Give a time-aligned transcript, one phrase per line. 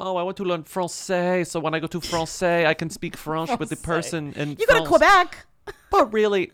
[0.00, 3.16] Oh, I want to learn Francais, so when I go to Francais, I can speak
[3.16, 4.88] French with the person in You go to France.
[4.88, 5.46] Quebec.
[5.90, 6.52] But really,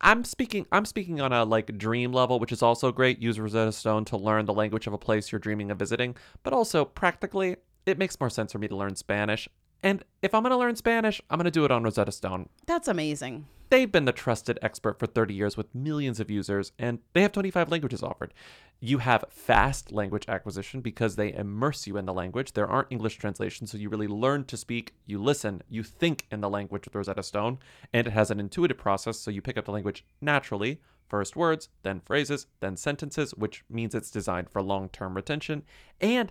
[0.00, 0.66] I'm speaking.
[0.72, 3.20] I'm speaking on a like dream level, which is also great.
[3.20, 6.16] Use Rosetta Stone to learn the language of a place you're dreaming of visiting.
[6.42, 9.48] But also practically, it makes more sense for me to learn Spanish.
[9.82, 12.48] And if I'm gonna learn Spanish, I'm gonna do it on Rosetta Stone.
[12.66, 13.46] That's amazing.
[13.74, 17.32] They've been the trusted expert for 30 years with millions of users, and they have
[17.32, 18.32] 25 languages offered.
[18.78, 22.52] You have fast language acquisition because they immerse you in the language.
[22.52, 26.40] There aren't English translations, so you really learn to speak, you listen, you think in
[26.40, 27.58] the language with Rosetta Stone,
[27.92, 30.80] and it has an intuitive process, so you pick up the language naturally.
[31.08, 35.64] First words, then phrases, then sentences, which means it's designed for long term retention.
[36.00, 36.30] And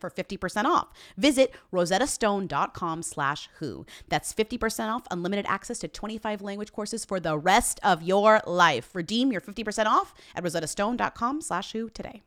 [0.00, 0.88] for 50% off.
[1.16, 3.86] Visit rosettastone.com slash who.
[4.08, 8.94] That's 50% off unlimited access to 25 language courses for the rest of your life.
[8.94, 12.22] Redeem your 50% off at rosettastone.com slash who today.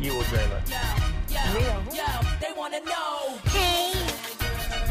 [0.00, 0.66] You will dream it.
[2.40, 3.38] They wanna know.
[3.46, 3.92] Hey,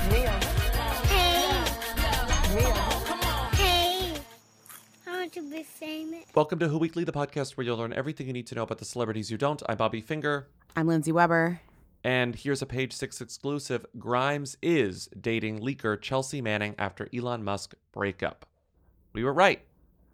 [0.09, 0.31] Real.
[1.09, 2.92] hey, Real.
[5.33, 5.39] Hey.
[5.39, 6.25] I want to be famous.
[6.35, 8.77] Welcome to Who Weekly, the podcast where you'll learn everything you need to know about
[8.77, 9.61] the celebrities you don't.
[9.67, 11.61] I'm Bobby Finger, I'm Lindsey Weber.
[12.03, 13.85] and here's a page six exclusive.
[13.97, 18.45] Grimes is dating leaker Chelsea Manning after Elon Musk breakup.
[19.13, 19.61] We were right.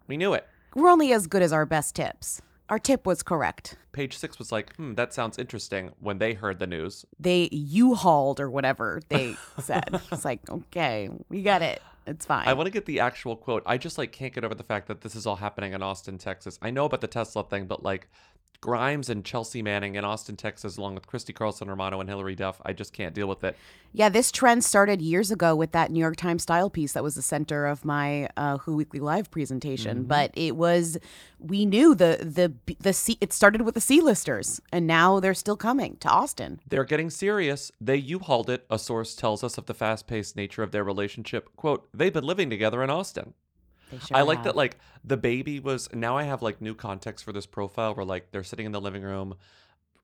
[0.06, 0.46] We knew it.
[0.74, 2.40] We're only as good as our best tips.
[2.68, 3.76] Our tip was correct.
[3.92, 7.04] Page six was like, hmm, that sounds interesting when they heard the news.
[7.18, 10.00] They U-hauled or whatever they said.
[10.12, 11.82] it's like, okay, we got it.
[12.06, 12.48] It's fine.
[12.48, 13.62] I want to get the actual quote.
[13.66, 16.18] I just like can't get over the fact that this is all happening in Austin,
[16.18, 16.58] Texas.
[16.62, 18.08] I know about the Tesla thing, but like
[18.60, 22.60] Grimes and Chelsea Manning in Austin, Texas, along with Christy Carlson Romano and Hilary Duff,
[22.64, 23.56] I just can't deal with it.
[23.92, 27.14] Yeah, this trend started years ago with that New York Times style piece that was
[27.14, 30.04] the center of my uh, Who Weekly Live presentation.
[30.04, 30.98] But it was,
[31.38, 35.56] we knew the the the C, it started with the C-listers, and now they're still
[35.56, 36.60] coming to Austin.
[36.68, 37.72] They're getting serious.
[37.80, 38.66] They U-hauled it.
[38.70, 41.48] A source tells us of the fast-paced nature of their relationship.
[41.56, 43.32] Quote, they've been living together in Austin.
[43.90, 44.44] Sure I like have.
[44.44, 48.04] that like the baby was now I have like new context for this profile where
[48.04, 49.34] like they're sitting in the living room,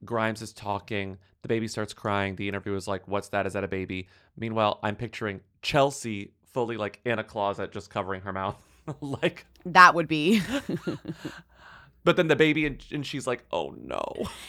[0.03, 3.45] Grimes is talking, the baby starts crying, the interviewer is like, What's that?
[3.45, 4.07] Is that a baby?
[4.35, 8.57] Meanwhile, I'm picturing Chelsea fully like in a closet just covering her mouth.
[9.01, 10.41] like that would be.
[12.07, 14.01] but then the baby and, and she's like, Oh no.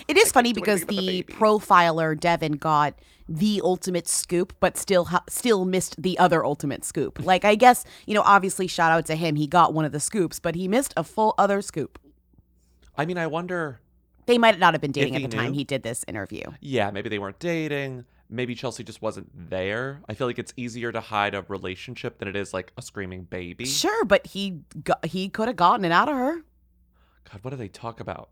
[0.07, 2.95] It is funny because the, the profiler Devin got
[3.29, 7.19] the ultimate scoop, but still ha- still missed the other ultimate scoop.
[7.25, 9.35] Like I guess you know, obviously, shout out to him.
[9.35, 11.99] He got one of the scoops, but he missed a full other scoop.
[12.97, 13.81] I mean, I wonder
[14.27, 16.45] They might not have been dating at he the time he did this interview.
[16.61, 18.05] yeah, maybe they weren't dating.
[18.31, 20.01] Maybe Chelsea just wasn't there.
[20.09, 23.25] I feel like it's easier to hide a relationship than it is like a screaming
[23.25, 23.65] baby.
[23.65, 26.43] Sure, but he got, he could have gotten it out of her.
[27.31, 28.31] God, what do they talk about?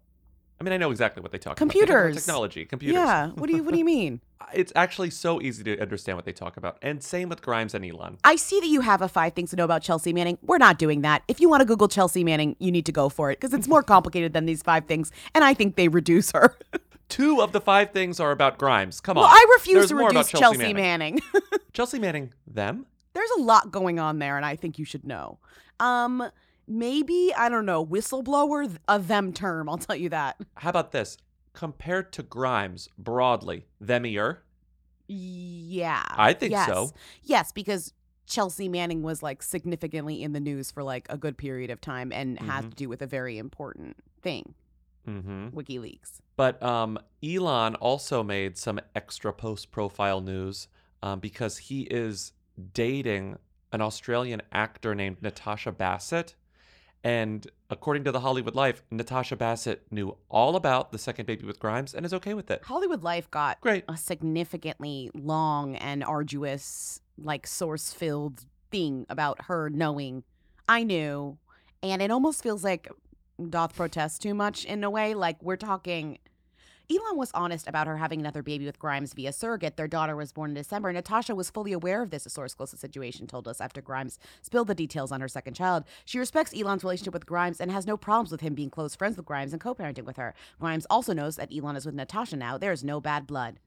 [0.58, 1.90] I mean, I know exactly what they talk computers.
[1.90, 1.96] about.
[1.96, 2.94] Computers, technology, computers.
[2.94, 3.28] Yeah.
[3.28, 4.20] What do you What do you mean?
[4.54, 6.78] It's actually so easy to understand what they talk about.
[6.80, 8.18] And same with Grimes and Elon.
[8.22, 10.38] I see that you have a five things to know about Chelsea Manning.
[10.40, 11.24] We're not doing that.
[11.26, 13.66] If you want to Google Chelsea Manning, you need to go for it because it's
[13.66, 16.54] more complicated than these five things, and I think they reduce her.
[17.08, 19.00] Two of the five things are about Grimes.
[19.00, 19.22] Come on.
[19.22, 21.20] well, I refuse There's to reduce Chelsea, Manning.
[21.72, 22.86] Chelsea Manning, them?
[23.14, 25.38] There's a lot going on there, and I think you should know.
[25.80, 26.30] Um,
[26.66, 29.68] maybe I don't know, whistleblower, a them term.
[29.68, 30.36] I'll tell you that.
[30.56, 31.16] How about this?
[31.52, 34.38] Compared to Grimes broadly, themier.
[35.08, 36.66] Yeah, I think yes.
[36.68, 36.90] so.
[37.22, 37.92] Yes, because
[38.26, 42.10] Chelsea Manning was like significantly in the news for like a good period of time
[42.12, 42.70] and has Mhm.
[42.70, 44.54] to do with a very important thing,
[45.06, 45.48] Mm-hmm.
[45.56, 46.18] WikiLeaks.
[46.36, 50.66] But um, Elon also made some extra post profile news
[51.02, 52.32] um, because he is
[52.72, 53.36] dating
[53.72, 56.34] an Australian actor named Natasha Bassett.
[57.06, 61.60] And according to the Hollywood Life, Natasha Bassett knew all about the second baby with
[61.60, 62.64] Grimes and is okay with it.
[62.64, 63.84] Hollywood Life got Great.
[63.88, 70.24] a significantly long and arduous, like source filled thing about her knowing
[70.68, 71.38] I knew.
[71.80, 72.90] And it almost feels like
[73.50, 75.14] doth protest too much in a way.
[75.14, 76.18] Like we're talking.
[76.88, 79.76] Elon was honest about her having another baby with Grimes via surrogate.
[79.76, 80.92] Their daughter was born in December.
[80.92, 83.82] Natasha was fully aware of this, a source close to the situation told us after
[83.82, 85.82] Grimes spilled the details on her second child.
[86.04, 89.16] She respects Elon's relationship with Grimes and has no problems with him being close friends
[89.16, 90.32] with Grimes and co parenting with her.
[90.60, 92.56] Grimes also knows that Elon is with Natasha now.
[92.56, 93.58] There is no bad blood.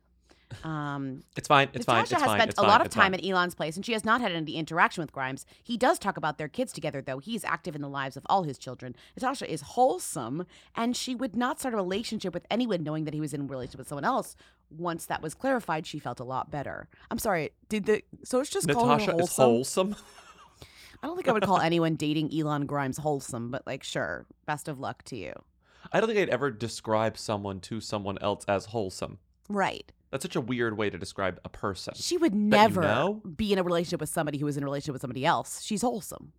[0.64, 1.70] Um, It's fine.
[1.74, 1.98] It's fine.
[2.04, 2.40] Natasha It's has fine.
[2.40, 2.68] spent a fine.
[2.68, 3.20] lot of time fine.
[3.20, 5.46] at Elon's place, and she has not had any interaction with Grimes.
[5.64, 7.20] He does talk about their kids together, though.
[7.20, 8.96] He's active in the lives of all his children.
[9.16, 13.20] Natasha is wholesome, and she would not start a relationship with anyone knowing that he
[13.20, 14.36] was in a relationship with someone else.
[14.72, 16.88] Once that was clarified, she felt a lot better.
[17.10, 17.52] I'm sorry.
[17.70, 19.94] Did the so it's just Natasha is wholesome?
[19.94, 19.96] wholesome.
[21.04, 24.26] I don't think I would call anyone dating Elon Grimes wholesome, but like, sure.
[24.46, 25.34] Best of luck to you.
[25.94, 29.18] I don't think I'd ever describe someone to someone else as wholesome.
[29.48, 29.92] Right.
[30.12, 31.94] That's such a weird way to describe a person.
[31.96, 33.22] She would you never know?
[33.36, 35.62] be in a relationship with somebody who was in a relationship with somebody else.
[35.64, 36.34] She's wholesome.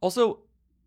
[0.00, 0.40] Also,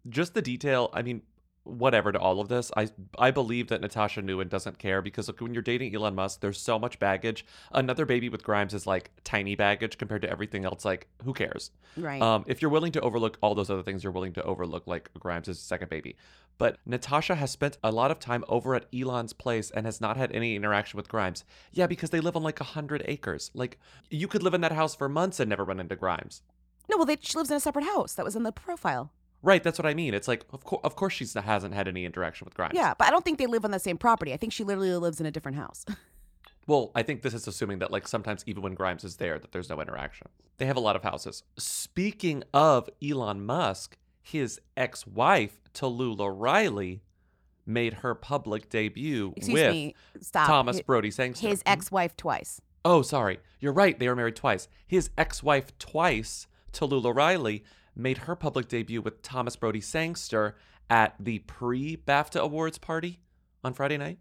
[0.09, 1.21] just the detail, I mean,
[1.65, 2.71] whatever to all of this.
[2.77, 6.15] I I believe that Natasha knew and doesn't care because look, when you're dating Elon
[6.15, 7.45] Musk, there's so much baggage.
[7.71, 10.85] Another baby with Grimes is like tiny baggage compared to everything else.
[10.85, 11.71] Like, who cares?
[11.97, 12.21] Right.
[12.21, 15.09] Um, if you're willing to overlook all those other things, you're willing to overlook like
[15.19, 16.15] Grimes' second baby.
[16.57, 20.17] But Natasha has spent a lot of time over at Elon's place and has not
[20.17, 21.43] had any interaction with Grimes.
[21.73, 23.51] Yeah, because they live on like a hundred acres.
[23.53, 23.79] Like
[24.09, 26.41] you could live in that house for months and never run into Grimes.
[26.89, 28.13] No, well, they, she lives in a separate house.
[28.13, 29.11] That was in the profile.
[29.41, 30.13] Right, that's what I mean.
[30.13, 32.73] It's like, of course, of course, she hasn't had any interaction with Grimes.
[32.73, 34.33] Yeah, but I don't think they live on the same property.
[34.33, 35.85] I think she literally lives in a different house.
[36.67, 39.51] Well, I think this is assuming that, like, sometimes even when Grimes is there, that
[39.51, 40.29] there's no interaction.
[40.57, 41.43] They have a lot of houses.
[41.57, 47.03] Speaking of Elon Musk, his ex-wife Tallulah Riley
[47.63, 49.95] made her public debut Excuse with me.
[50.19, 50.47] Stop.
[50.47, 51.47] Thomas Hi- Brodie Sangster.
[51.47, 52.59] His ex-wife twice.
[52.83, 53.39] Oh, sorry.
[53.59, 53.97] You're right.
[53.99, 54.67] They were married twice.
[54.87, 57.63] His ex-wife twice, Tallulah Riley,
[57.95, 60.55] made her public debut with Thomas Brodie Sangster
[60.89, 63.19] at the pre-BAFTA Awards party
[63.63, 64.17] on Friday night.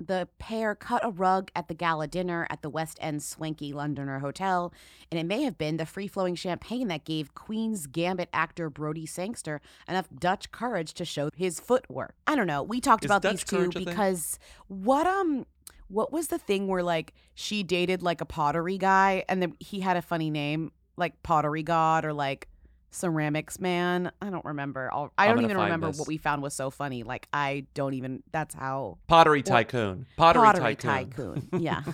[0.00, 4.20] The pair cut a rug at the gala dinner at the West End swanky Londoner
[4.20, 4.72] Hotel,
[5.10, 9.06] and it may have been the free flowing champagne that gave Queen's Gambit actor Brodie
[9.06, 12.14] Sangster enough Dutch courage to show his footwork.
[12.26, 12.62] I don't know.
[12.62, 14.38] We talked Is about Dutch these two because
[14.68, 15.44] what um
[15.88, 19.80] what was the thing where like she dated like a pottery guy and then he
[19.80, 22.48] had a funny name like pottery god or like
[22.90, 25.98] ceramics man i don't remember I'll, i I'm don't even remember this.
[25.98, 30.06] what we found was so funny like i don't even that's how Pottery tycoon.
[30.16, 31.48] Pottery, pottery tycoon.
[31.50, 31.60] tycoon.
[31.62, 31.82] Yeah.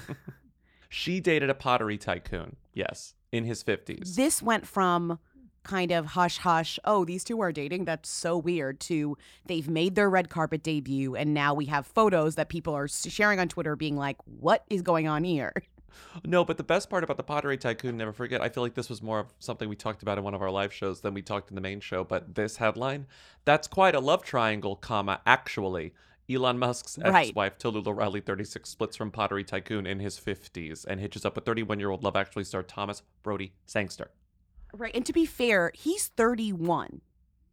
[0.88, 2.56] She dated a pottery tycoon.
[2.72, 4.14] Yes, in his 50s.
[4.14, 5.18] this went from
[5.62, 9.94] kind of hush hush, oh, these two are dating, that's so weird, to they've made
[9.96, 13.74] their red carpet debut and now we have photos that people are sharing on Twitter
[13.74, 15.52] being like, what is going on here?
[16.24, 18.88] No, but the best part about the pottery tycoon, never forget, I feel like this
[18.88, 21.22] was more of something we talked about in one of our live shows than we
[21.22, 22.04] talked in the main show.
[22.04, 23.06] But this headline,
[23.44, 25.92] that's quite a love triangle, comma, actually.
[26.28, 27.28] Elon Musk's Right.
[27.28, 31.44] ex-wife, Tallulah Riley, 36, splits from pottery tycoon in his 50s and hitches up with
[31.44, 34.10] 31-year-old Love Actually star Thomas Brodie Sangster.
[34.72, 34.92] Right.
[34.94, 37.00] And to be fair, he's 31.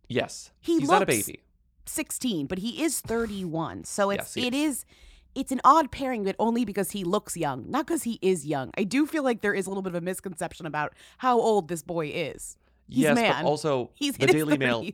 [0.08, 1.42] Yes, He he's not a baby.
[1.86, 3.84] 16, but he is 31.
[3.84, 4.86] So it's Yes, it is
[5.36, 8.72] it's an odd pairing, but only because he looks young, not because he is young.
[8.78, 11.68] I do feel like there is a little bit of a misconception about how old
[11.68, 12.58] this boy is.
[12.88, 13.44] He's yes, man.
[13.44, 14.86] but also He's the Daily Mail.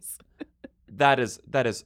[0.88, 1.86] that is that is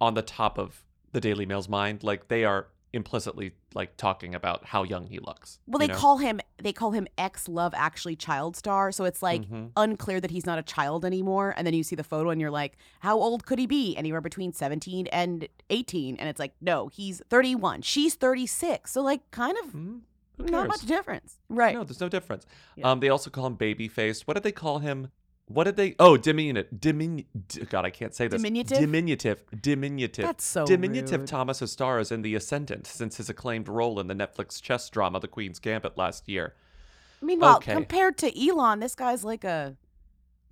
[0.00, 2.02] on the top of the Daily Mail's mind.
[2.02, 5.58] Like they are implicitly like talking about how young he looks.
[5.66, 5.98] Well, you they know?
[5.98, 9.70] call him they call him ex Love Actually child star, so it's like Mhm.
[9.76, 11.52] unclear that he's not a child anymore.
[11.56, 13.96] And then you see the photo and you're like, how old could he be?
[13.96, 17.82] Anywhere between 17 and 18, and it's like, no, he's 31.
[17.82, 19.98] She's 36, so like kind of Hmm?
[20.36, 21.74] Not much difference, right?
[21.76, 22.44] No, there's no difference.
[22.76, 22.90] Yeah.
[22.90, 24.26] Um, they also call him baby faced.
[24.26, 25.10] What did they call him?
[25.46, 25.94] What did they?
[25.98, 26.70] Oh, diminutive.
[26.74, 27.26] Dimin,
[27.68, 28.40] God, I can't say this.
[28.40, 28.78] Diminutive?
[28.78, 29.44] Diminutive.
[29.60, 30.24] Diminutive.
[30.24, 31.28] That's so Diminutive rude.
[31.28, 35.20] Thomas's star is in The Ascendant since his acclaimed role in the Netflix chess drama
[35.20, 36.54] The Queen's Gambit last year.
[37.20, 37.74] Meanwhile, Okay.
[37.74, 39.76] compared to Elon, this guy's like a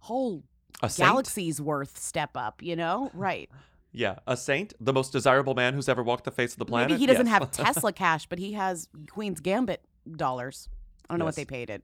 [0.01, 0.43] whole
[0.83, 3.11] A galaxy's worth step up, you know?
[3.15, 3.49] Right.
[3.95, 6.89] Yeah, a saint, the most desirable man who's ever walked the face of the planet.
[6.93, 7.39] Maybe he doesn't Yes.
[7.41, 9.85] have Tesla cash, but he has Queen's Gambit
[10.17, 10.71] dollars.
[11.11, 11.83] I don't know what they paid it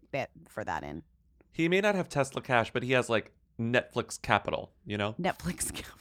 [0.49, 1.03] for that in
[1.59, 4.73] he may not have Tesla cash, but he has like Netflix capital.
[4.87, 5.15] You know.
[5.21, 5.95] Netflix capital.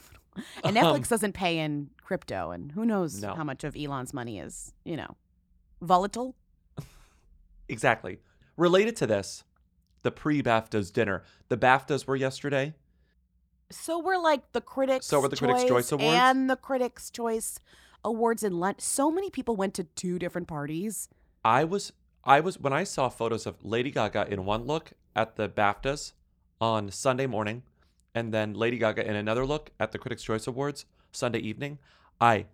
[0.63, 3.33] And Um, Netflix doesn't pay in crypto, and who knows No.
[3.35, 5.17] how much of Elon's money is, you know,
[5.81, 6.35] volatile.
[7.69, 8.19] Exactly.
[8.55, 9.43] Related to this,
[10.03, 11.23] the pre BAFTAs dinner.
[11.49, 12.73] The BAFTAs were yesterday.
[13.69, 16.15] So we're like the Critics So were the Critics' Choice Awards?
[16.17, 17.59] and the Critics' Choice
[18.05, 18.79] Awards in lunch.
[18.79, 21.09] So many people went to two different parties.
[21.43, 21.91] I was
[22.23, 26.13] I was when I saw photos of Lady Gaga in one look at the BAFTAs
[26.61, 27.63] on Sunday morning
[28.15, 31.79] and then Lady Gaga in another look at the Critics Choice Awards Sunday evening,
[32.21, 32.45] I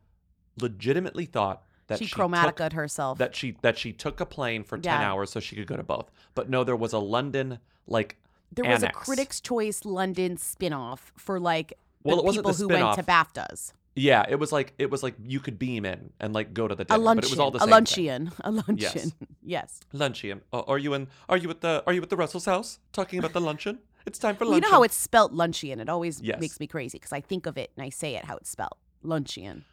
[0.59, 3.17] legitimately thought that she she chromatica'd took, herself.
[3.17, 5.11] that she that she took a plane for 10 Yeah.
[5.11, 6.09] hours so she could go to both.
[6.33, 8.17] But no, there was a London like
[8.51, 11.69] there was a Critics' Choice London spin-off for like
[12.03, 13.03] the Well, it wasn't people who went to.
[13.03, 13.73] BAFTAs.
[13.95, 16.73] Yeah, it was like it was like you could beam in and like go to
[16.73, 17.15] the A dinner, luncheon.
[17.17, 18.31] but it was all the a same luncheon.
[18.41, 18.77] A luncheon.
[18.79, 19.13] Yes.
[19.43, 19.79] yes.
[19.91, 20.41] Luncheon.
[20.51, 21.07] Uh, are you in?
[21.29, 21.83] Are you at the?
[21.85, 23.79] Are you at the Russell's house talking about the luncheon?
[24.05, 25.79] It's time for Well, you know how it's spelt luncheon.
[25.79, 26.41] It always Yes.
[26.41, 28.77] makes me crazy because I think of it and I say it how it's spelled.
[29.03, 29.63] Luncheon.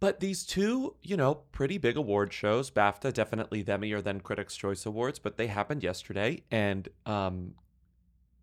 [0.00, 4.20] But these two, you know, pretty big award shows, BAFTA, definitely the Emmy or then
[4.20, 7.54] Critics' Choice Awards, but they happened yesterday, and um,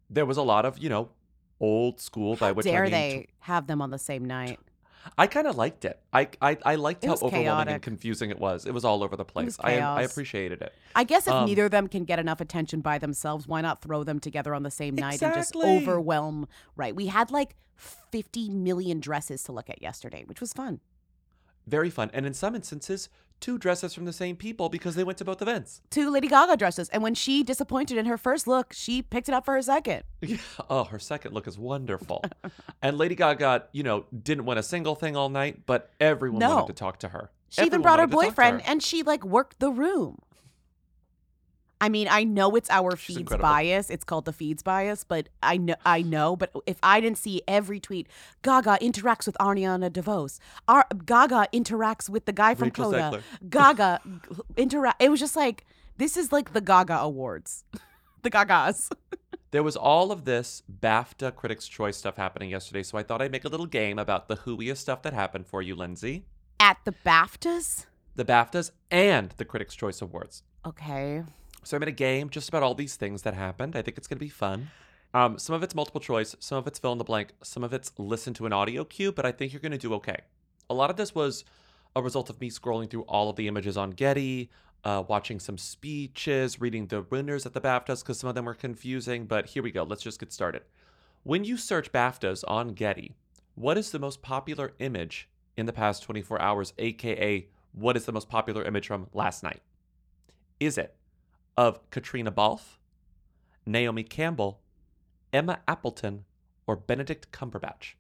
[0.10, 1.10] there was a lot of, you know,
[1.60, 4.60] old school by How which I dare mean they have them on the same night?
[5.18, 6.00] I kind of liked it.
[6.14, 8.66] I I, I liked how overwhelming and confusing it was.
[8.66, 9.58] It was all over the place.
[9.62, 10.74] I I appreciated it.
[10.96, 13.82] I guess if Um, neither of them can get enough attention by themselves, why not
[13.82, 16.48] throw them together on the same night and just overwhelm?
[16.76, 16.96] Right.
[16.96, 20.80] We had like 50 million dresses to look at yesterday, which was fun.
[21.68, 25.18] Very fun, and in some instances, two dresses from the same people because they went
[25.18, 25.82] to both events.
[25.90, 26.90] Two Lady Gaga dresses.
[26.90, 30.04] And when she disappointed in her first look, she picked it up for her second.
[30.22, 30.38] Yeah.
[30.70, 32.24] Oh, her second look is wonderful.
[32.84, 36.50] and Lady Gaga, you know, didn't win a single thing all night, but everyone No.
[36.56, 37.32] wanted to talk to her.
[37.50, 38.68] She even brought her wanted to talk to boyfriend her.
[38.72, 40.20] and she like worked the room.
[41.82, 43.50] I mean, I know it's our She's feeds incredible.
[43.50, 43.90] bias.
[43.90, 47.42] It's called the feeds bias, but I know I know, but if I didn't see
[47.48, 48.08] every tweet,
[48.44, 50.40] Gaga interacts with Ariana DeBose.
[50.68, 52.98] Ar- Gaga interacts with the guy from Rachel Coda.
[53.12, 53.22] Zegler.
[53.50, 54.02] Gaga
[54.56, 55.66] interact it was just like
[55.98, 57.64] this is like the Gaga awards.
[58.22, 58.92] the Gagas.
[59.50, 63.32] There was all of this BAFTA Critics' Choice stuff happening yesterday, so I thought I'd
[63.32, 66.26] make a little game about the whoiest stuff that happened for you, Lindsey.
[66.60, 67.86] At the BAFTAs?
[68.16, 70.44] The BAFTAs and the Critics' Choice Awards.
[70.66, 71.24] Okay.
[71.64, 73.76] So I made a game just about all these things that happened.
[73.76, 74.70] I think it's going to be fun.
[75.14, 77.74] Um, some of it's multiple choice, some of it's fill in the blank, some of
[77.74, 80.18] it's listen to an audio cue, but I think you're going to do okay.
[80.70, 81.44] A lot of this was
[81.96, 84.50] a result of me scrolling through all of the images on Getty,
[84.84, 88.54] uh, watching some speeches, reading the winners at the BAFTAs because some of them were
[88.54, 89.26] confusing.
[89.26, 89.84] But here we go.
[89.84, 90.64] Let's just get started.
[91.24, 93.16] When you search BAFTAs on Getty,
[93.56, 98.12] what is the most popular image in the past 24 hours, aka what is the
[98.12, 99.62] most popular image from last night?
[100.60, 100.96] Is it
[101.58, 102.80] of Caitríona Balfe,
[103.66, 104.60] Naomi Campbell,
[105.34, 106.26] Emma Appleton,
[106.68, 107.94] or Benedict Cumberbatch?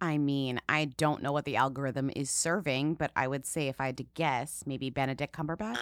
[0.00, 3.80] I mean, I don't know what the algorithm is serving, but I would say if
[3.80, 5.78] I had to guess, maybe Benedict Cumberbatch.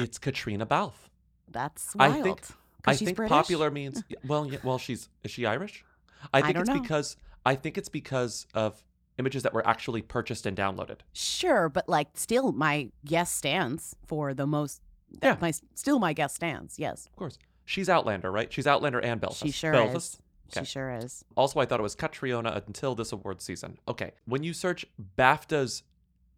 [0.00, 1.08] It's Caitríona Balfe.
[1.50, 2.40] That's I wild.
[2.84, 3.30] I think British?
[3.30, 5.84] popular means well, yeah, well, she's is she Irish?
[6.32, 6.80] I I think don't it's know.
[6.80, 7.16] because
[7.46, 8.82] I think it's because of
[9.18, 10.98] images that were actually purchased and downloaded.
[11.12, 14.80] Sure, but like, still, my guess stands for the most.
[15.22, 15.36] Yeah.
[15.40, 16.78] my still my guess stands.
[16.78, 18.52] Yes, Of course, she's Outlander, right?
[18.52, 19.42] She's Outlander and Belfast.
[19.42, 20.14] she sure Belfast.
[20.14, 20.20] is.
[20.50, 20.64] Okay.
[20.64, 21.24] She sure is.
[21.36, 23.78] Also, I thought it was Catriona until this award season.
[23.86, 24.86] Okay, when you search
[25.18, 25.82] BAFTA's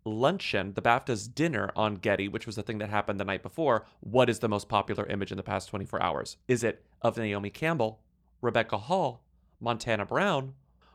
[0.04, 3.84] luncheon, the BAFTA's dinner on Getty, which was the thing that happened the night before,
[4.00, 6.36] what is the most popular image in the past 24 hours?
[6.48, 8.00] Is it of Naomi Campbell,
[8.40, 9.22] Rebecca Hall,
[9.60, 10.54] Montana Brown,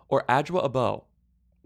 [0.10, 1.04] or Adwoa Aboah?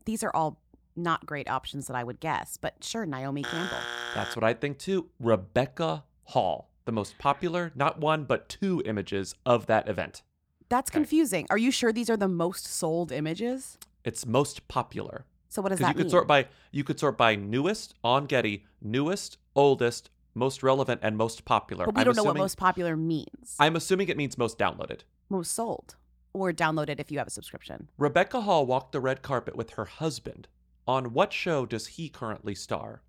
[0.05, 0.59] These are all
[0.95, 3.77] not great options that I would guess, but sure, Naomi Campbell.
[4.15, 5.09] That's what I think too.
[5.19, 10.23] Rebecca Hall, the most popular, not one, but two images of that event.
[10.69, 11.47] That's confusing.
[11.49, 13.77] Are you sure these are the most sold images?
[14.03, 15.25] It's most popular.
[15.49, 16.11] So what does that you could mean?
[16.11, 21.43] sort by you could sort by newest on Getty, newest, oldest, most relevant, and most
[21.45, 21.85] popular.
[21.85, 23.55] but we I'm don't know what assuming- most popular means.
[23.59, 25.01] I'm assuming it means most downloaded.
[25.27, 25.95] most sold
[26.33, 27.89] or downloaded if you have a subscription.
[27.97, 30.47] Rebecca Hall walked the red carpet with her husband.
[30.87, 33.01] On what show does he currently star?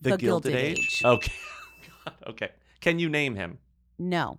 [0.00, 1.02] The Gilded Age.
[1.04, 1.32] Okay.
[2.28, 2.50] Okay.
[2.80, 3.58] Can you name him?
[3.98, 4.38] No,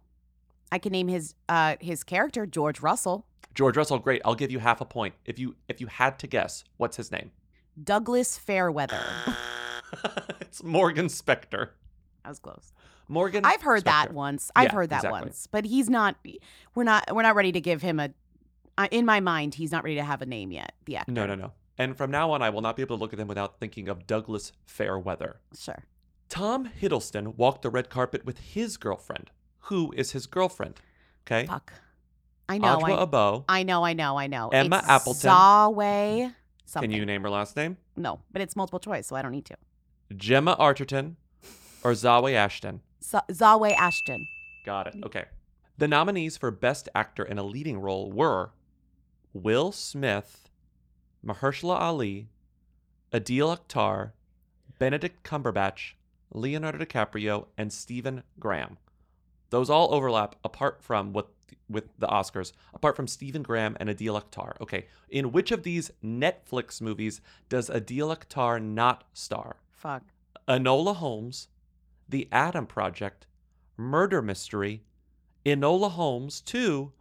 [0.72, 4.22] I can name his uh his character George Russell, George Russell, great.
[4.24, 5.16] I'll give you half a point.
[5.26, 7.32] If you if you had to guess, what's his name?
[7.84, 9.02] Douglas Fairweather.
[10.40, 11.70] it's Morgan Spector.
[12.24, 12.72] That was close.
[13.10, 13.44] Morgan.
[13.46, 14.52] I've heard that once.
[14.56, 15.22] I've Yeah, heard that exactly.
[15.22, 16.16] once, but he's not.
[16.76, 17.14] We're not.
[17.14, 18.12] We're not ready to give him a
[18.92, 20.74] In my mind, he's not ready to have a name yet.
[20.86, 21.12] The actor.
[21.12, 21.52] No, no, no.
[21.78, 23.88] And from now on, I will not be able to look at him without thinking
[23.88, 25.40] of Douglas Fairweather.
[25.58, 25.86] Sure.
[26.30, 29.30] Tom Hiddleston walked the red carpet with his girlfriend.
[29.62, 30.76] Who is his girlfriend?
[31.26, 31.46] Okay.
[31.46, 31.74] Fuck.
[32.50, 32.82] I know.
[32.82, 33.44] I, Aboah.
[33.48, 33.84] I know.
[33.84, 34.18] I know.
[34.18, 34.50] I know.
[34.50, 35.30] Emma It's Appleton.
[35.30, 36.34] Zawe.
[36.66, 36.90] Something.
[36.90, 37.78] Can you name her last name?
[37.96, 39.56] No, but it's multiple choice, so I don't need to.
[40.16, 41.16] Gemma Arterton
[41.84, 42.82] or Zawe Ashton?
[43.04, 44.28] Z- Zawe Ashton.
[44.66, 44.96] Got it.
[45.06, 45.26] Okay.
[45.78, 48.52] The nominees for Best Actor in a Leading Role were
[49.34, 50.47] Will Smith,
[51.28, 52.30] Mahershala Ali,
[53.12, 54.12] Adeel Akhtar,
[54.80, 55.94] Benedict Cumberbatch,
[56.32, 58.78] Leonardo DiCaprio, and Stephen Graham.
[59.50, 61.30] Those all overlap apart from what
[61.70, 64.60] with the Oscars, apart from Stephen Graham and Adeel Akhtar.
[64.62, 69.58] Okay, in which of these Netflix movies does Adeel Akhtar not star?
[69.72, 70.04] Fuck.
[70.48, 71.50] Enola Holmes,
[72.08, 73.28] The Adam Project,
[73.76, 74.84] Murder Mystery,
[75.46, 76.92] Enola Holmes 2,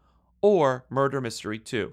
[0.41, 1.93] or Murder Mystery 2.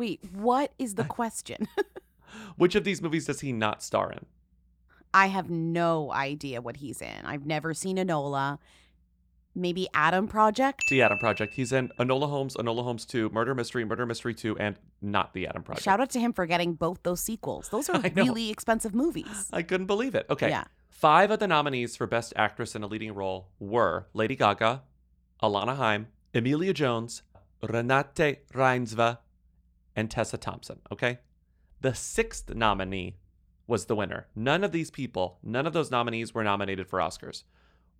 [0.00, 1.68] Wait, what is the question?
[2.56, 4.24] Which of these movies does he not star in?
[5.12, 7.26] I have no idea what he's in.
[7.26, 8.56] I've never seen Enola.
[9.54, 10.84] Maybe Adam Project?
[10.88, 11.52] The Adam Project.
[11.52, 15.46] He's in Enola Holmes, Enola Holmes 2, Murder Mystery, Murder Mystery 2, and not The
[15.46, 15.84] Adam Project.
[15.84, 17.68] Shout out to him for getting both those sequels.
[17.68, 19.50] Those are really expensive movies.
[19.52, 20.24] I couldn't believe it.
[20.30, 20.48] Okay.
[20.48, 20.64] Yeah.
[20.88, 24.80] Five of the nominees for Best Actress in a Leading Role were Lady Gaga,
[25.42, 27.22] Alana Haim, Emilia Jones,
[27.62, 29.18] Renate Reinsve,
[29.96, 30.80] and Tessa Thompson.
[30.92, 31.18] Okay.
[31.80, 33.16] The sixth nominee
[33.66, 34.26] was the winner.
[34.34, 37.44] None of these people, none of those nominees were nominated for Oscars.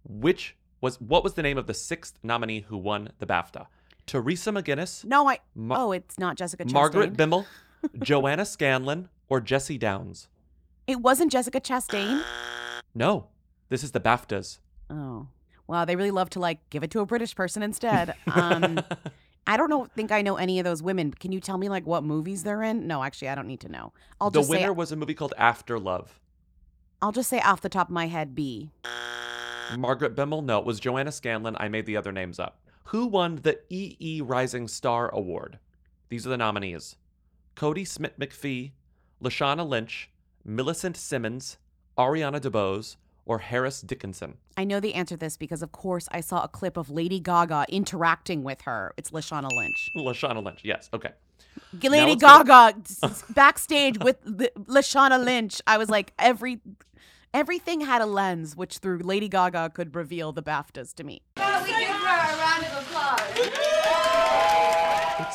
[0.04, 3.66] Which was what was the name of the sixth nominee who won the BAFTA?
[4.06, 5.38] Teresa McGinnis, No, I.
[5.70, 6.72] Oh, it's not Jessica Chastain.
[6.72, 7.46] Margaret Bimmel,
[8.02, 10.28] Joanna Scanlon, or Jesse Downs?
[10.86, 12.22] It wasn't Jessica Chastain.
[12.94, 13.28] No,
[13.68, 14.58] this is the BAFTAs.
[14.90, 15.28] Oh.
[15.68, 18.14] Wow, they really love to like give it to a British person instead.
[18.26, 18.80] Um,
[19.50, 19.88] I don't know.
[19.96, 21.10] Think I know any of those women.
[21.12, 22.86] Can you tell me like what movies they're in?
[22.86, 23.92] No, actually, I don't need to know.
[24.20, 24.70] I'll the just winner say.
[24.70, 26.20] was a movie called After Love.
[27.02, 28.70] I'll just say off the top of my head, B.
[29.76, 31.56] Margaret Bimmel, no, it was Joanna Scanlon.
[31.58, 32.60] I made the other names up.
[32.84, 35.58] Who won the EE Rising Star Award?
[36.10, 36.94] These are the nominees
[37.56, 38.70] Kodi Smit McPhee,
[39.20, 40.10] Lashana Lynch,
[40.44, 41.58] Millicent Simmonds,
[41.98, 42.94] Ariana DeBose,
[43.30, 44.34] or Harris Dickinson.
[44.56, 47.20] I know the answer to this because, of course, I saw a clip of Lady
[47.20, 48.92] Gaga interacting with her.
[48.96, 49.90] It's Lashana Lynch.
[49.94, 51.10] Lashana Lynch, yes, okay.
[51.78, 55.62] G- Lady Gaga s- s- backstage with the, Lashana Lynch.
[55.64, 56.60] I was like, every
[57.32, 61.22] everything had a lens, which through Lady Gaga could reveal the BAFTAs to me.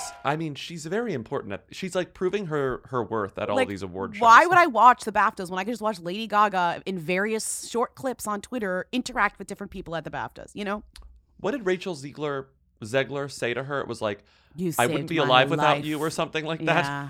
[0.07, 1.53] It's, I mean, she's very important.
[1.53, 4.21] At, she's like proving her her worth at all Like, these award shows.
[4.21, 7.69] Why would I watch the BAFTAs when I could just watch Lady Gaga in various
[7.69, 10.51] short clips on Twitter interact with different people at the BAFTAs?
[10.53, 10.83] You know,
[11.39, 12.47] What did Rachel Ziegler
[12.83, 13.81] Zegler say to her?
[13.81, 14.23] It was like,
[14.55, 16.85] you I wouldn't be my alive without you, or something like that.
[16.85, 17.09] Yeah,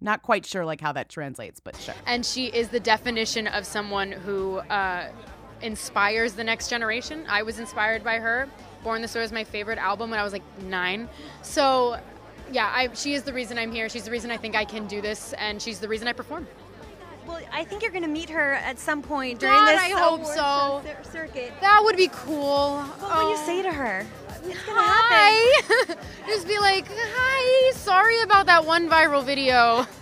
[0.00, 1.94] not quite sure like how that translates, but sure.
[2.06, 5.10] and she is the definition of someone who uh,
[5.62, 7.24] inspires the next generation.
[7.28, 8.48] I was inspired by her.
[8.82, 11.08] Born This Way was my favorite album when I was like nine.
[11.42, 11.98] So,
[12.52, 13.88] yeah, I, she is the reason I'm here.
[13.88, 16.46] She's the reason I think I can do this, and she's the reason I perform.
[17.26, 19.88] Well, I think you're going to meet her at some point during God, this I
[19.90, 21.10] hope award so.
[21.10, 21.52] circuit.
[21.60, 22.80] That would be cool.
[22.82, 24.06] What will you say to her?
[24.28, 24.76] It's going to happen.
[24.78, 25.96] Hi.
[26.28, 27.72] Just be like, hi.
[27.72, 29.86] Sorry about that one viral video.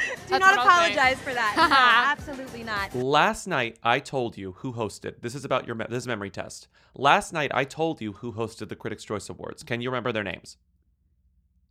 [0.00, 0.92] Do That's not what I'll say.
[0.94, 1.54] apologize for that.
[1.70, 2.94] No, absolutely not.
[2.96, 5.20] Last night I told you who hosted.
[5.20, 6.68] This is about your me- this is memory test.
[6.96, 9.62] Last night I told you who hosted the Critics' Choice Awards.
[9.62, 10.56] Can you remember their names?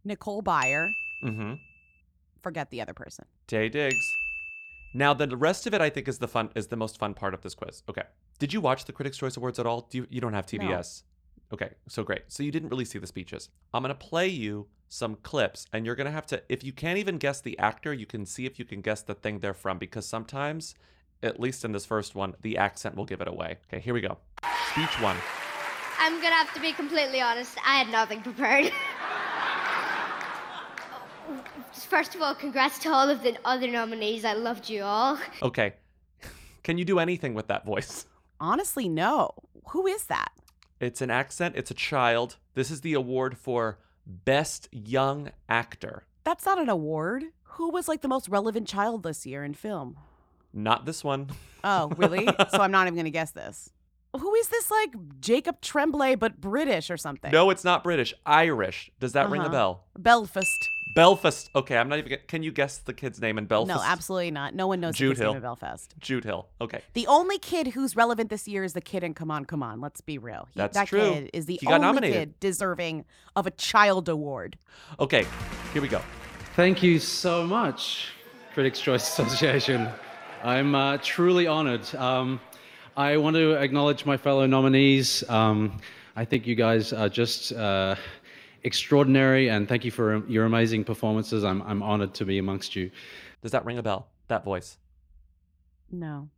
[0.04, 0.90] Nicole Byer.
[1.24, 1.54] Mm-hmm.
[2.42, 3.26] Forget the other person.
[3.48, 4.14] Taye Diggs.
[4.94, 7.34] Now the rest of it I think is the fun is the most fun part
[7.34, 7.84] of this quiz.
[7.90, 8.04] Okay.
[8.40, 9.88] Did you watch the Critics' Choice Awards at all?
[9.90, 11.04] Do you, you don't have TBS?
[11.52, 12.24] Okay, so great.
[12.28, 13.50] So you didn't really see the speeches.
[13.74, 16.42] I'm gonna play you some clips, and you're gonna have to.
[16.48, 19.16] If you can't even guess the actor, you can see if you can guess the
[19.16, 20.76] thing they're from, because sometimes,
[21.24, 23.58] at least in this first one, the accent will give it away.
[23.68, 24.18] Okay, here we go.
[24.72, 25.18] Speech one.
[25.98, 27.58] I'm gonna have to be completely honest.
[27.66, 28.72] I had nothing prepared.
[31.74, 34.26] First of all, congrats to all of the other nominees.
[34.26, 35.18] I loved you all.
[35.42, 35.74] Okay.
[36.64, 38.06] Can you do anything with that voice?
[38.40, 39.32] Honestly, no.
[39.70, 40.30] Who is that?
[40.80, 42.38] It's an accent, it's a child.
[42.54, 46.04] This is the award for Best Young Actor.
[46.24, 47.26] That's not an award.
[47.44, 49.98] Who was like the most relevant child this year in film?
[50.54, 51.30] Not this one.
[51.64, 52.26] Oh, really?
[52.52, 53.72] so I'm not even going to guess this.
[54.18, 57.32] Who is this like Jacob Tremblay but British or something?
[57.32, 58.14] No, it's not British.
[58.26, 58.90] Irish.
[59.00, 59.52] Does that ring a Uh-huh.
[59.52, 59.84] bell?
[59.98, 60.70] Belfast.
[60.94, 61.50] Belfast.
[61.56, 62.18] Okay, I'm not even.
[62.28, 63.78] Can you guess the kid's name in Belfast?
[63.80, 64.56] No, absolutely not.
[64.56, 65.36] No one knows Jude the kid's name Hill.
[65.36, 65.94] in Belfast.
[66.00, 66.48] Jude Hill.
[66.60, 66.82] Okay.
[66.94, 69.80] The only kid who's relevant this year is the kid in Come On, Come On.
[69.80, 70.48] Let's be real.
[70.54, 71.00] He- That's that true.
[71.02, 72.16] kid is the He got only nominated.
[72.18, 74.58] kid deserving of a child award.
[75.00, 75.26] Okay.
[75.74, 76.02] Here we go.
[76.56, 78.08] Thank you so much,
[78.54, 79.88] Critics' Choice Association.
[80.44, 81.94] I'm uh, truly honored.
[81.96, 82.40] Um,
[82.98, 85.24] I want to acknowledge my fellow nominees.
[85.30, 85.78] Um,
[86.16, 87.96] I think you guys are just uh,
[88.64, 91.44] extraordinary, and thank you for your amazing performances.
[91.44, 92.92] I'm, I'm honored to be amongst you.
[93.42, 94.08] Does that ring a bell?
[94.28, 94.78] That voice.
[95.92, 96.30] No.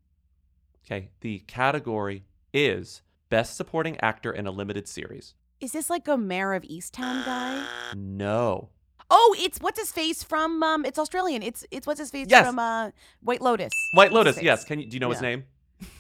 [0.86, 1.10] Okay.
[1.22, 5.34] The category is Best Supporting Actor in a Limited Series.
[5.60, 7.64] Is this like a Mare of Easttown guy?
[7.96, 8.70] No.
[9.14, 11.44] Oh, it's what's his face from um it's Australian.
[11.44, 12.48] It's it's what's his face Yes.
[12.48, 13.74] from uh White Lotus.
[13.94, 14.42] White Lotus.
[14.42, 14.64] Yes.
[14.64, 15.44] Can you do you know his name?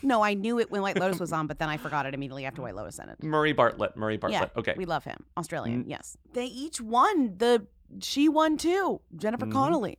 [0.04, 2.46] No, I knew it when White Lotus was on, but then I forgot it immediately
[2.46, 3.24] after White Lotus ended.
[3.24, 3.96] Murray Bartlett.
[3.98, 4.52] Murray Bartlett.
[4.56, 4.74] Yeah, okay.
[4.78, 5.24] We love him.
[5.38, 5.89] Australian, Mm.
[5.89, 6.17] yes.
[6.34, 7.38] They each won.
[7.38, 7.65] The
[8.02, 9.02] she won too.
[9.15, 9.52] Jennifer Mhm.
[9.54, 9.98] Connelly.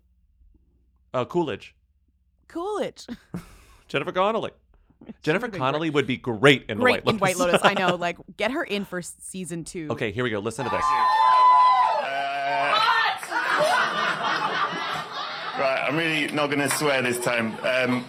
[1.13, 1.75] Uh, Coolidge.
[2.49, 3.07] Coolidge.
[3.89, 4.51] Jennifer Connelly.
[5.23, 7.61] Jennifer would've Connelly would be great in Great the White in White Lotus.
[7.63, 7.71] Lotus.
[7.71, 7.97] I know.
[7.97, 9.89] Like get her in for season two.
[9.91, 10.39] okay, here we go.
[10.39, 10.85] Listen to this.
[15.59, 17.55] Right, I'm really not going to swear this time.
[17.63, 18.05] Um,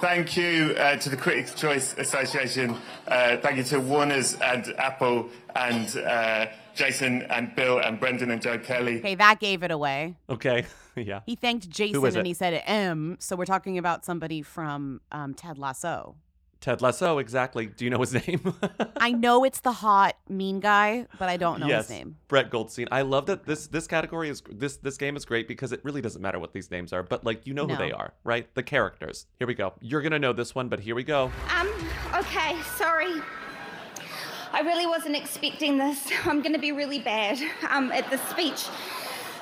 [0.00, 2.76] thank you uh, to the Critics' Choice Association.
[3.06, 8.42] Uh, thank you to Warner's and Apple and uh, Jason and Bill and Brendan and
[8.42, 8.98] Joe Kelly.
[8.98, 10.14] Okay, that gave it away.
[10.28, 10.66] Okay.
[10.96, 11.20] yeah.
[11.26, 12.26] He thanked Jason and it?
[12.26, 13.16] he said M.
[13.20, 16.16] So we're talking about somebody from um, Ted Lasso.
[16.60, 17.18] Ted Lasso.
[17.18, 17.66] Exactly.
[17.66, 18.54] Do you know his name?
[18.96, 21.88] I know it's the hot mean guy, but I don't know yes.
[21.88, 22.16] his name.
[22.28, 22.88] Brett Goldstein.
[22.90, 26.00] I love that this this category is this this game is great because it really
[26.00, 28.52] doesn't matter what these names are, but like you know who they are, right?
[28.54, 29.26] The characters.
[29.38, 29.74] Here we go.
[29.80, 31.30] You're gonna know this one, but here we go.
[31.54, 31.72] Um,
[32.14, 33.22] okay, sorry.
[34.52, 36.10] I really wasn't expecting this.
[36.24, 37.38] I'm going to be really bad
[37.68, 38.66] um, at this speech.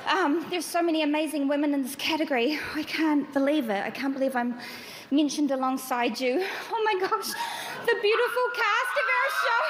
[0.09, 2.59] Um, there's so many amazing women in this category.
[2.74, 3.85] I can't believe it.
[3.85, 4.57] I can't believe I'm
[5.10, 6.44] mentioned alongside you.
[6.72, 9.62] Oh my gosh, the beautiful cast of our show.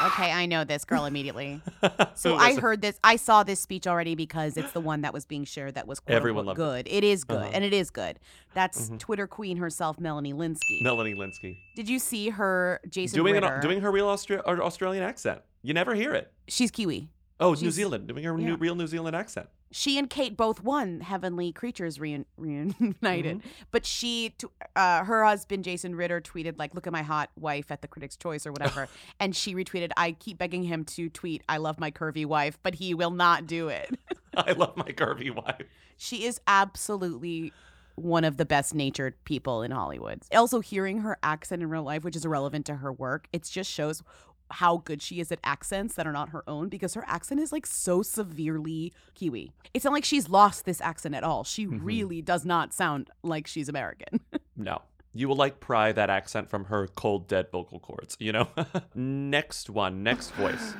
[0.00, 1.60] Okay, I know this girl immediately.
[2.14, 2.98] So I heard this.
[3.04, 6.00] I saw this speech already because it's the one that was being shared that was
[6.00, 6.90] quote Everyone unquote loved it.
[6.90, 6.96] good.
[6.96, 7.50] It is good, Uh-huh.
[7.54, 8.18] and it is good.
[8.54, 8.98] That's Mhm.
[8.98, 10.82] Twitter queen herself, Melanie Lynskey.
[10.82, 11.56] Melanie Lynskey.
[11.76, 13.46] Did you see her, Jason Doing Ritter?
[13.54, 15.42] an, doing her real Austra- Australian accent.
[15.62, 16.32] You never hear it.
[16.48, 17.08] She's Kiwi.
[17.38, 18.08] Oh, New Zealand.
[18.08, 18.46] Doing her yeah.
[18.48, 19.48] new, real New Zealand accent.
[19.70, 23.48] She and Kate both won Heavenly Creatures reun- reunited, Mm-hmm.
[23.70, 27.70] but she, t- uh, her husband Jason Ritter tweeted like, "Look at my hot wife
[27.70, 28.88] at the Critics' Choice" or whatever,
[29.20, 32.76] and she retweeted, "I keep begging him to tweet, I love my curvy wife, but
[32.76, 33.94] he will not do it."
[34.36, 35.66] I love my curvy wife.
[35.96, 37.52] She is absolutely
[37.96, 40.20] one of the best natured people in Hollywood.
[40.32, 43.68] Also, hearing her accent in real life, which is irrelevant to her work, it just
[43.70, 44.04] shows
[44.50, 47.52] how good she is at accents that are not her own because her accent is
[47.52, 49.52] like so severely Kiwi.
[49.74, 51.44] It's not like she's lost this accent at all.
[51.44, 51.80] She Mhm.
[51.82, 54.20] really does not sound like she's American.
[54.56, 54.82] No.
[55.14, 58.48] You will like pry that accent from her cold, dead vocal cords, you know?
[58.94, 60.74] next one, next voice.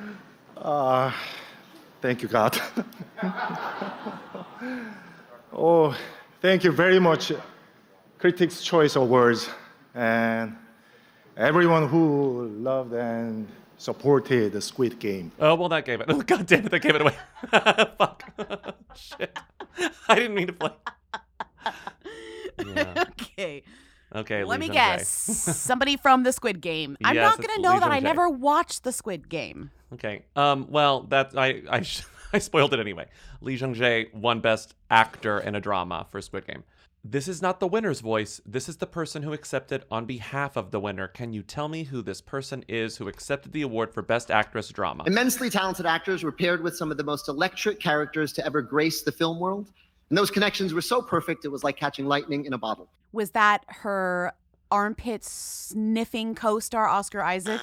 [0.57, 1.11] Uh,
[2.01, 2.59] thank you, God.
[5.53, 5.97] oh,
[6.41, 7.31] thank you very much,
[8.17, 9.49] Critics' Choice Awards,
[9.95, 10.55] and
[11.39, 13.47] everyone who loved and
[13.77, 15.31] supported the Squid Game.
[15.39, 16.07] Oh, well, that gave it.
[16.09, 17.15] Oh, God damn it, that gave it away.
[17.97, 18.23] Fuck.
[18.95, 19.37] Shit.
[20.07, 20.71] I didn't mean to play.
[22.65, 23.05] Yeah.
[23.21, 23.63] okay.
[24.15, 24.97] Okay, Let Lee me Jung-jae.
[24.97, 25.07] guess.
[25.09, 26.97] Somebody from the Squid Game.
[27.03, 28.03] I'm Yes, not gonna know Lee that I Jung-jae.
[28.03, 29.69] never watched the Squid Game.
[29.93, 30.23] Okay.
[30.35, 30.65] Um.
[30.69, 33.05] Well, that I I sh- I spoiled it anyway.
[33.41, 36.63] Lee Jung Jae won Best Actor in a Drama for Squid Game.
[37.03, 38.41] This is not the winner's voice.
[38.45, 41.07] This is the person who accepted on behalf of the winner.
[41.07, 44.67] Can you tell me who this person is who accepted the award for Best Actress
[44.69, 45.05] Drama?
[45.07, 49.01] Immensely talented actors were paired with some of the most electric characters to ever grace
[49.01, 49.71] the film world.
[50.09, 52.89] And those connections were so perfect, it was like catching lightning in a bottle.
[53.13, 54.33] Was that her
[54.71, 57.59] armpit sniffing co-star Oscar Isaac?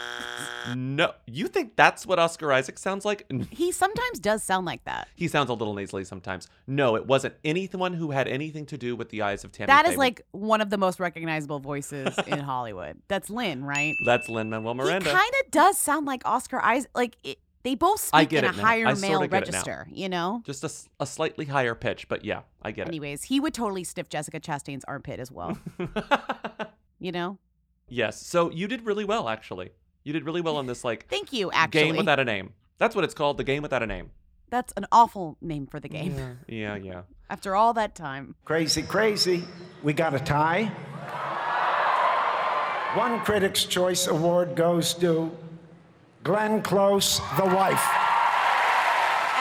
[0.75, 3.31] No, you think that's what Oscar Isaac sounds like?
[3.51, 5.09] He sometimes does sound like that.
[5.14, 6.49] He sounds a little nasally sometimes.
[6.66, 9.66] No, it wasn't anyone who had anything to do with the eyes of Tammy.
[9.69, 12.99] That is like one of the most recognizable voices in Hollywood.
[13.09, 13.95] That's Lynn, right?
[14.05, 15.11] that's Lin Manuel Miranda.
[15.11, 16.90] He kind of does sound like Oscar Isaac.
[16.95, 18.53] Like it, they both speak in a now.
[18.53, 19.38] higher I male get it now.
[19.38, 19.88] register.
[19.90, 20.42] You know.
[20.45, 22.88] Just a slightly higher pitch, but yeah, I get it.
[22.88, 25.59] Anyways, he would totally sniff Jessica Chastain's armpit as well.
[26.98, 27.38] you know.
[27.88, 28.20] Yes.
[28.20, 29.70] So you did really well, actually.
[30.04, 31.50] You did really well on this like Thank you.
[31.52, 32.52] Actually, game without a name.
[32.78, 34.11] That's what it's called, the game without a name.
[34.50, 36.38] that's an awful name for the game.
[36.48, 37.02] Yeah, yeah.
[37.28, 38.35] After all that time.
[38.44, 39.44] Crazy, crazy.
[39.82, 40.70] We got a tie.
[42.94, 45.30] One Critics' Choice Award goes to
[46.22, 47.85] Glenn Close, the wife.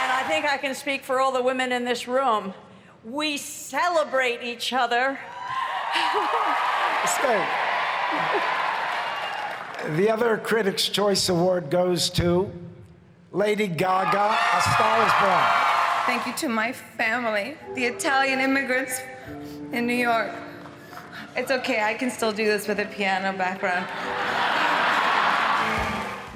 [0.01, 2.53] And I think I can speak for all the women in this room.
[3.05, 5.19] We celebrate each other.
[7.07, 7.45] Stay.
[9.95, 12.51] The other Critics' Choice Award goes to
[13.31, 15.65] Lady Gaga, A Star is Born.
[16.05, 18.99] Thank you to my family, the Italian immigrants
[19.71, 20.31] in New York.
[21.35, 23.85] It's okay, I can still do this with a piano background.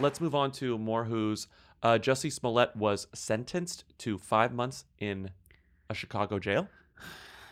[0.01, 1.47] Let's move on to more who's
[1.81, 5.31] uh, Jussie Smollett was sentenced to five months in
[5.89, 6.67] a Chicago jail.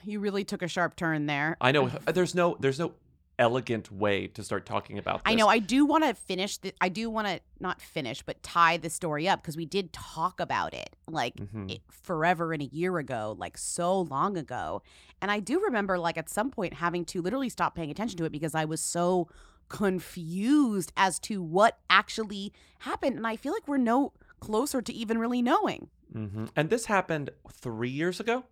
[0.05, 1.57] You really took a sharp turn there.
[1.59, 2.93] I know there's no there's no
[3.39, 5.31] elegant way to start talking about this.
[5.31, 5.47] I know.
[5.47, 6.57] I do want to finish.
[6.57, 9.93] The, I do want to not finish, but tie the story up because we did
[9.93, 11.71] talk about it like Mhm.
[11.71, 14.81] it, forever and a year ago, like so long ago.
[15.21, 18.25] And I do remember, like at some point, having to literally stop paying attention to
[18.25, 19.27] it because I was so
[19.69, 23.17] confused as to what actually happened.
[23.17, 25.89] And I feel like we're no closer to even really knowing.
[26.11, 28.43] hmm And this happened three years ago.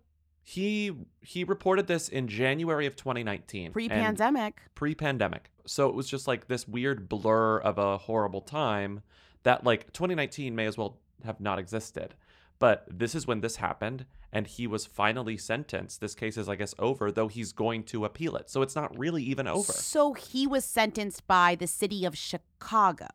[0.48, 3.72] He he reported this in January of 2019.
[3.72, 4.62] Pre-pandemic.
[4.76, 5.50] Pre-pandemic.
[5.66, 9.02] So it was just like this weird blur of a horrible time
[9.42, 12.14] that like 2019 may as well have not existed.
[12.60, 16.00] But this is when this happened, and he was finally sentenced.
[16.00, 18.48] This case is, I guess, over, though he's going to appeal it.
[18.48, 19.72] So it's not really even over.
[19.72, 23.08] So he was sentenced by the city of Chicago,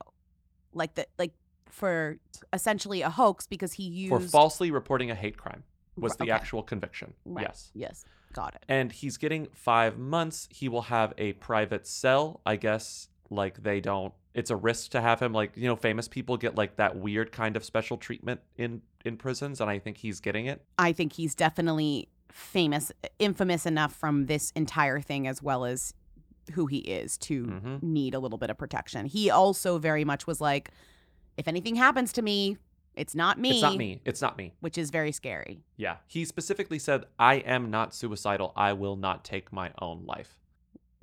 [0.73, 1.31] like the like
[1.69, 2.17] for
[2.51, 5.63] essentially a hoax because he used For falsely reporting a hate crime
[5.95, 6.31] was the okay.
[6.31, 7.13] actual conviction.
[7.25, 7.45] Right.
[7.47, 7.71] Yes.
[7.73, 8.05] Yes.
[8.33, 8.63] Got it.
[8.69, 10.47] and he's getting five months.
[10.49, 13.09] He will have a private cell, I guess.
[13.29, 14.13] Like they don't.
[14.33, 15.33] It's a risk to have him.
[15.33, 19.17] Like you know, famous people get like that weird kind of special treatment in in
[19.17, 20.63] prisons, and I think he's getting it.
[20.77, 25.93] I think he's definitely famous, infamous enough from this entire thing as well as
[26.53, 27.77] who he is to Mm-hmm.
[27.81, 29.05] need a little bit of protection.
[29.07, 30.71] He also very much was like,
[31.35, 32.57] if anything happens to me,
[32.95, 33.51] it's not me.
[33.51, 34.01] It's not me.
[34.05, 34.53] It's not me.
[34.59, 35.61] Which is very scary.
[35.77, 35.97] Yeah.
[36.07, 38.53] He specifically said, "I am not suicidal.
[38.55, 40.37] I will not take my own life."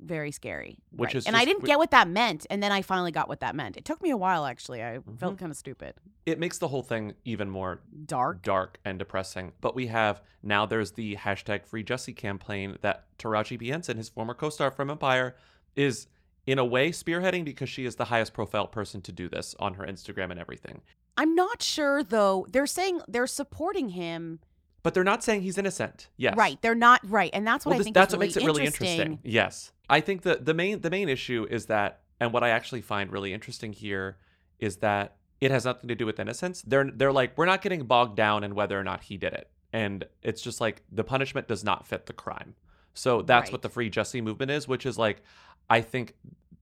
[0.01, 0.77] Very scary.
[0.91, 1.15] Which Right.
[1.15, 2.45] is and I didn't get what that meant.
[2.49, 3.75] And then I finally got what that meant.
[3.75, 4.81] It took me a while actually.
[4.81, 5.35] I felt Mm-hmm.
[5.35, 5.95] kind of stupid.
[6.25, 9.51] It makes the whole thing even more dark, dark and depressing.
[9.59, 14.07] But we have now there's the hashtag Free Jussie campaign that Taraji P Henson, his
[14.07, 15.35] former co-star from Empire,
[15.75, 16.07] is
[16.47, 19.73] in a way spearheading because she is the highest profile person to do this on
[19.73, 20.81] her Instagram and everything.
[21.19, 22.47] I'm not sure though.
[22.49, 24.39] They're saying they're supporting him.
[24.81, 26.07] But they're not saying he's innocent.
[26.15, 26.37] Yes.
[26.37, 26.59] Right.
[26.61, 27.29] They're not right.
[27.33, 29.01] And that's what well, I this- think that's is what really makes it really interesting.
[29.01, 29.19] interesting.
[29.31, 29.71] Yes.
[29.89, 33.11] I think that the main the main issue is that and what I actually find
[33.11, 34.17] really interesting here
[34.59, 36.61] is that it has nothing to do with innocence.
[36.61, 39.49] They're they're like we're not getting bogged down in whether or not he did it.
[39.73, 42.55] And it's just like the punishment does not fit the crime.
[42.93, 43.51] So that's Right.
[43.53, 45.21] what the free Jussie movement is, which is like
[45.69, 46.15] I think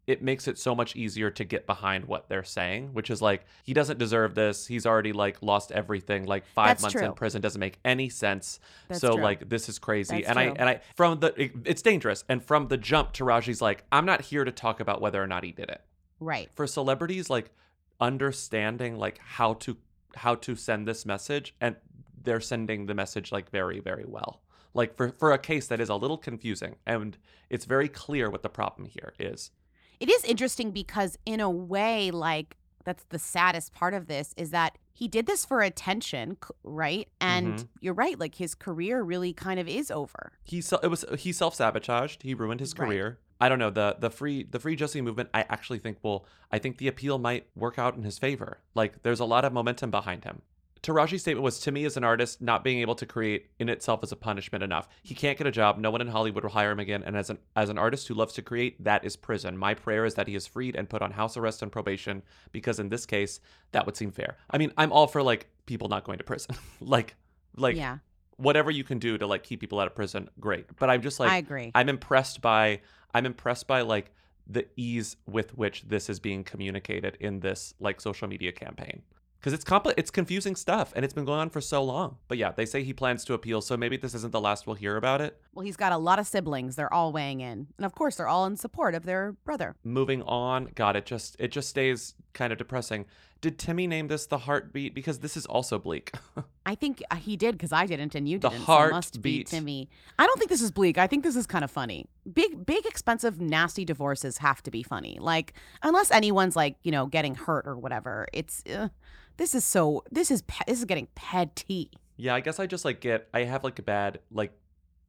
[0.08, 3.46] it makes it so much easier to get behind what they're saying, which is like
[3.64, 4.66] he doesn't deserve this.
[4.66, 6.26] He's already like lost everything.
[6.26, 8.62] Like 5 That's months in prison doesn't make any sense.
[8.88, 9.24] That's so true.
[9.24, 10.22] like this is crazy.
[10.22, 12.24] That's and I and I from the it- it's dangerous.
[12.30, 15.44] And from the jump, Taraji's like, I'm not here to talk about whether or not
[15.44, 15.82] he did it.
[16.22, 16.50] Right.
[16.56, 17.52] For celebrities, like
[18.00, 19.76] understanding like how to
[20.16, 21.76] how to send this message, and
[22.24, 24.42] they're sending the message like very very well.
[24.74, 27.18] Like for for a case that is a little confusing, and
[27.50, 29.52] it's very clear what the problem here is.
[30.00, 34.52] It is interesting because in a way, like that's the saddest part of this is
[34.52, 37.08] that he did this for attention, right?
[37.20, 37.68] And Mhm.
[37.82, 40.32] you're right, like his career really kind of is over.
[40.44, 42.24] he it was he self sabotaged.
[42.24, 42.88] He ruined his Right.
[42.88, 43.20] career.
[43.40, 45.30] I don't know the the free the free Jussie movement.
[45.34, 48.62] I actually think will I think the appeal might work out in his favor.
[48.74, 50.42] Like there's a lot of momentum behind him.
[50.84, 54.04] Taraji's statement was to me as an artist, not being able to create in itself
[54.04, 54.88] is a punishment enough.
[55.04, 55.78] He can't get a job.
[55.78, 57.04] No one in Hollywood will hire him again.
[57.04, 59.58] And as an as an artist who loves to create, that is prison.
[59.58, 62.80] My prayer is that he is freed and put on house arrest and probation, because
[62.80, 63.40] in this case,
[63.72, 64.38] that would seem fair.
[64.52, 66.56] I mean, I'm all for like people not going to prison.
[66.82, 67.16] like
[67.56, 67.98] like Yeah.
[68.38, 70.66] whatever you can do to like keep people out of prison, great.
[70.78, 71.72] But I'm just like I agree.
[71.76, 72.82] I'm impressed by
[73.14, 74.12] I'm impressed by like
[74.50, 79.02] the ease with which this is being communicated in this like social media campaign.
[79.48, 82.18] Because it's compli- it's confusing stuff and it's been going on for so long.
[82.28, 84.76] But yeah, they say he plans to appeal, so maybe this isn't the last we'll
[84.76, 85.40] hear about it.
[85.54, 86.76] Well, he's got a lot of siblings.
[86.76, 87.68] They're all weighing in.
[87.78, 89.78] And of course, they're all in support of their brother.
[89.86, 93.06] Moving on, God, it just it just stays kind of depressing.
[93.42, 94.94] Did Timmy name this the heartbeat?
[94.96, 96.12] Because this is also bleak.
[96.66, 98.66] I think uh, he did because I didn't and you The didn't.
[98.66, 99.48] so must be heartbeat.
[99.48, 99.90] Timmy.
[100.18, 100.98] I don't think this is bleak.
[100.98, 102.08] I think this is kind of funny.
[102.34, 105.18] Big, big, expensive, nasty divorces have to be funny.
[105.22, 108.28] Like unless anyone's like you know getting hurt or whatever.
[108.34, 108.90] It's uh,
[109.38, 110.04] this is so.
[110.12, 111.92] This is pe- this is getting petty.
[112.18, 114.52] Yeah, I guess I just like get I have like a bad like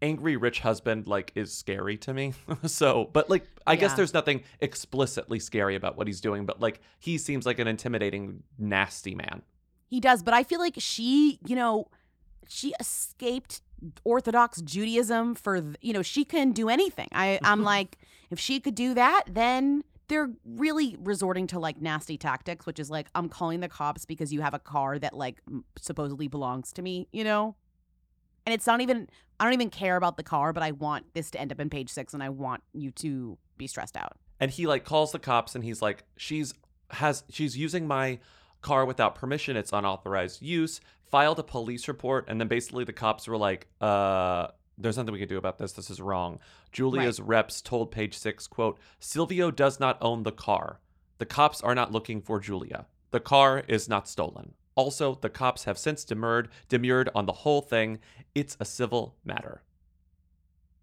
[0.00, 2.34] angry rich husband like is scary to me.
[2.66, 6.80] so, but like I guess there's nothing explicitly scary about what he's doing, but like
[6.98, 9.42] he seems like an intimidating nasty man.
[9.86, 11.88] He does, but I feel like she, you know,
[12.46, 13.62] she escaped
[14.04, 17.08] Orthodox Judaism for, you know, she can do anything.
[17.12, 17.98] I, I'm like,
[18.30, 22.90] if she could do that, then they're really resorting to like nasty tactics, which is
[22.90, 25.40] like, I'm calling the cops because you have a car that like
[25.80, 27.56] supposedly belongs to me, you know?
[28.48, 31.30] And it's not even, I don't even care about the car, but I want this
[31.32, 34.16] to end up in page six and I want you to be stressed out.
[34.40, 36.54] And he like calls the cops and he's like she's
[36.88, 38.20] has she's using my
[38.62, 39.54] car without permission.
[39.58, 40.80] It's unauthorized use.
[41.10, 44.46] Filed a police report and then basically the cops were like uh
[44.78, 45.72] there's nothing we can do about this.
[45.72, 46.38] This is wrong.
[46.72, 50.80] Julia's reps told Page Six, quote, Silvio does not own the car.
[51.18, 52.86] The cops are not looking for Julia.
[53.10, 54.54] The car is not stolen.
[54.78, 57.98] Also, the cops have since demurred, demurred on the whole thing.
[58.36, 59.62] It's a civil matter.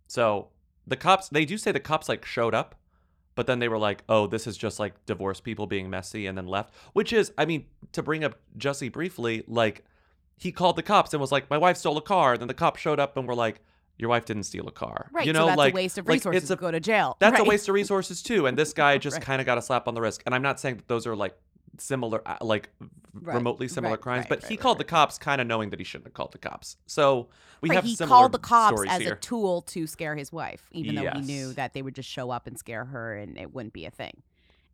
[0.07, 0.49] So
[0.85, 2.75] the cops, they do say the cops like showed up,
[3.35, 6.37] but then they were like, oh, this is just like divorced people being messy and
[6.37, 6.73] then left.
[6.91, 9.85] Which is, I mean, to bring up Jussie briefly, like
[10.37, 12.33] he called the cops and was like, my wife stole a car.
[12.33, 13.61] And then the cops showed up and were like,
[13.97, 15.09] your wife didn't steal a car.
[15.13, 15.25] Right.
[15.25, 16.81] You so know, that's like a waste of like, resources it's a, to go to
[16.81, 17.15] jail.
[17.19, 17.47] That's Right.
[17.47, 18.45] a waste of resources too.
[18.45, 19.23] And this guy just Right.
[19.25, 20.21] kind of got a slap on the wrist.
[20.25, 21.37] And I'm not saying that those are like
[21.81, 22.69] similar, uh, like
[23.21, 25.79] Right, remotely similar right, crimes, right, but he called the cops kind of knowing that
[25.79, 26.75] he shouldn't have called the cops.
[26.85, 27.29] So
[27.61, 29.13] we have he called the cops as here.
[29.13, 32.29] a tool to scare his wife, even though he knew that they would just show
[32.29, 34.21] up and scare her and it wouldn't be a thing.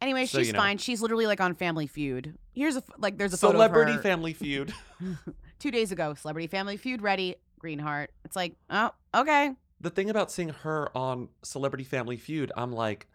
[0.01, 0.59] Anyway, So, she's you know.
[0.59, 0.79] fine.
[0.79, 2.35] She's literally like on Family Feud.
[2.53, 4.73] Here's a like there's a photo of Celebrity Family Feud.
[5.59, 6.15] two days ago.
[6.15, 7.35] Celebrity Family Feud ready.
[7.59, 8.07] Greenheart.
[8.25, 9.51] It's like oh okay.
[9.79, 13.05] the thing about seeing her on Celebrity Family Feud, I'm like,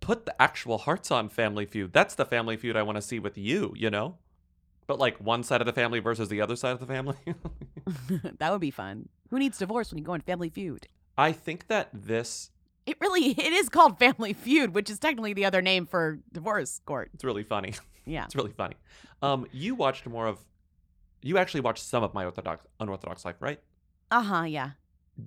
[0.00, 1.92] put the actual hearts on Family Feud.
[1.92, 4.16] That's the Family Feud I want to see with you, you know?
[4.86, 7.16] But like one side of the family versus the other side of the family.
[8.38, 9.08] that would be fun.
[9.30, 10.88] Who needs divorce when you go on Family Feud?
[11.16, 12.50] I think that this
[12.86, 16.80] It really it is called Family Feud, which is technically the other name for divorce
[16.86, 17.10] court.
[17.14, 17.74] it's really funny.
[18.06, 18.24] Yeah.
[18.24, 18.74] it's really funny.
[19.22, 20.38] Um, you watched more of,
[21.22, 23.60] you actually watched some of my orthodox unorthodox life, right?
[24.10, 24.42] Uh huh.
[24.44, 24.70] Yeah.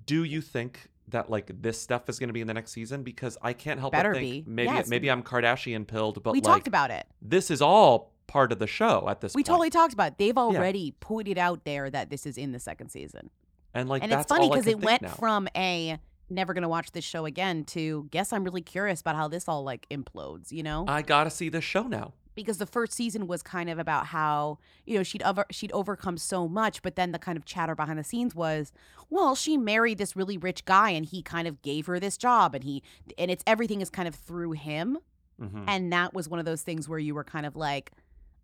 [0.04, 3.02] Do you think that like this stuff is going to be in the next season?
[3.02, 4.50] Because I can't help Better but think be.
[4.50, 4.88] maybe Yes.
[4.88, 7.06] maybe I'm Kardashian pilled, but we like, talked about it.
[7.20, 9.36] This is all part of the show at this point.
[9.36, 9.46] We point.
[9.46, 10.18] totally talked about it.
[10.18, 13.30] They've already put it out there that this is in the second season.
[13.74, 15.08] and like and that's it's funny because it went now.
[15.08, 15.98] from a
[16.30, 19.62] never gonna watch this show again to guess I'm really curious about how this all
[19.62, 20.84] like implodes, you know?
[20.88, 22.14] I gotta see this show now.
[22.34, 26.16] Because the first season was kind of about how you know she'd over she'd overcome
[26.18, 28.72] so much, but then the kind of chatter behind the scenes was,
[29.10, 32.54] well, she married this really rich guy and he kind of gave her this job
[32.54, 32.82] and he
[33.18, 34.98] and it's everything is kind of through him.
[35.40, 35.64] Mhm.
[35.66, 37.90] And that was one of those things where you were kind of like,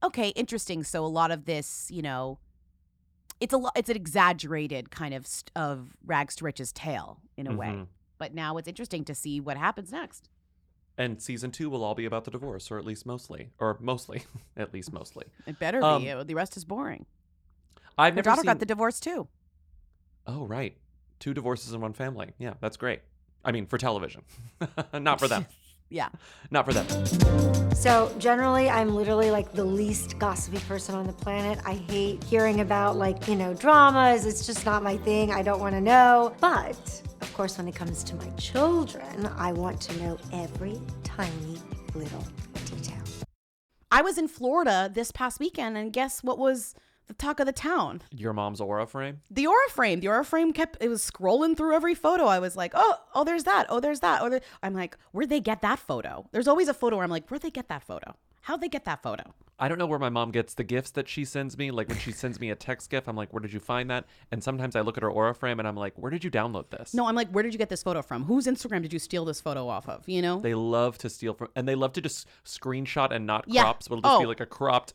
[0.02, 0.82] okay, interesting.
[0.82, 2.38] So a lot of this, you know,
[3.40, 7.46] it's a lo- it's an exaggerated kind of st- of rags to riches tale in
[7.46, 7.68] a way.
[7.68, 7.86] Mhm.
[8.18, 10.28] But now it's interesting to see what happens next.
[10.98, 14.24] And season two will all be about the divorce, or at least mostly, or mostly,
[14.56, 15.24] at least mostly.
[15.46, 16.12] It better Um, be.
[16.24, 17.06] The rest is boring.
[17.96, 18.46] I've Her never daughter seen.
[18.46, 19.28] got the divorce too.
[20.26, 20.76] oh right,
[21.18, 22.32] two divorces in one family.
[22.38, 23.00] Yeah, that's great.
[23.44, 24.22] I mean, for television,
[24.92, 25.46] not for them.
[25.90, 26.08] Yeah.
[26.50, 26.86] Not for them.
[27.74, 31.58] So generally, I'm literally like the least gossipy person on the planet.
[31.66, 34.24] I hate hearing about like, you know, dramas.
[34.24, 35.32] It's just not my thing.
[35.32, 36.34] I don't want to know.
[36.40, 41.58] But of course, when it comes to my children, I want to know every tiny
[41.94, 42.24] little
[42.66, 43.02] detail.
[43.90, 46.74] I was in Florida this past weekend, and guess what was
[47.10, 48.02] the talk of the town?
[48.12, 49.20] Your mom's aura frame.
[49.30, 50.00] The aura frame.
[50.00, 52.24] The aura frame kept it was scrolling through every photo.
[52.26, 53.66] I was like, oh, oh, there's that.
[53.68, 54.22] Oh, there's that.
[54.22, 54.40] Oh, there.
[54.62, 56.28] I'm like, where'd they get that photo?
[56.32, 58.14] There's always a photo where I'm like, where'd they get that photo?
[58.42, 59.34] How'd they get that photo?
[59.58, 61.70] I don't know where my mom gets the gifts that she sends me.
[61.70, 64.06] Like when she sends me a text gift, I'm like, where did you find that?
[64.30, 66.70] And sometimes I look at her aura frame and I'm like, where did you download
[66.70, 66.94] this?
[66.94, 68.24] No, I'm like, where did you get this photo from?
[68.24, 70.08] Whose Instagram did you steal this photo off of?
[70.08, 70.40] You know?
[70.40, 73.62] They love to steal from, and they love to just screenshot and not Yeah.
[73.64, 73.82] crop.
[73.82, 74.28] So it'll just be Oh.
[74.28, 74.94] like a cropped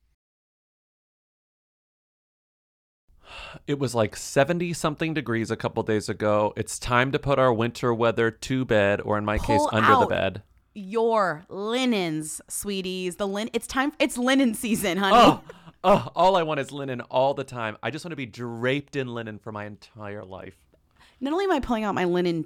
[3.67, 6.53] It was like 70 something degrees a couple days ago.
[6.55, 9.99] It's time to put our winter weather to bed, or in my case, Pull under
[9.99, 10.43] the bed.
[10.73, 13.17] Your linens, sweeties.
[13.17, 13.49] The lin.
[13.53, 13.91] It's time.
[13.99, 15.17] It's linen season, honey.
[15.17, 15.41] Oh,
[15.83, 17.77] oh, all I want is linen all the time.
[17.83, 20.55] I just want to be draped in linen for my entire life.
[21.19, 22.45] Not only am I pulling out my linen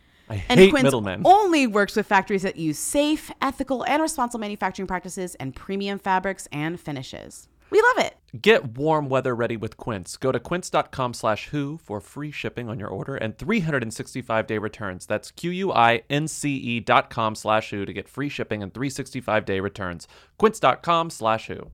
[0.31, 1.21] I And hate Quince middlemen.
[1.25, 6.47] only works with factories that use safe, ethical, and responsible manufacturing practices and premium fabrics
[6.51, 7.47] and finishes.
[7.69, 8.17] We love it.
[8.41, 10.17] Get warm weather ready with Quince.
[10.17, 15.05] Go to quince.com slash who for free shipping on your order and 365 day returns.
[15.05, 20.07] That's Q-U-I-N-C-E dot com slash who to get free shipping and 365 day returns.
[20.37, 21.71] Quince.com slash who.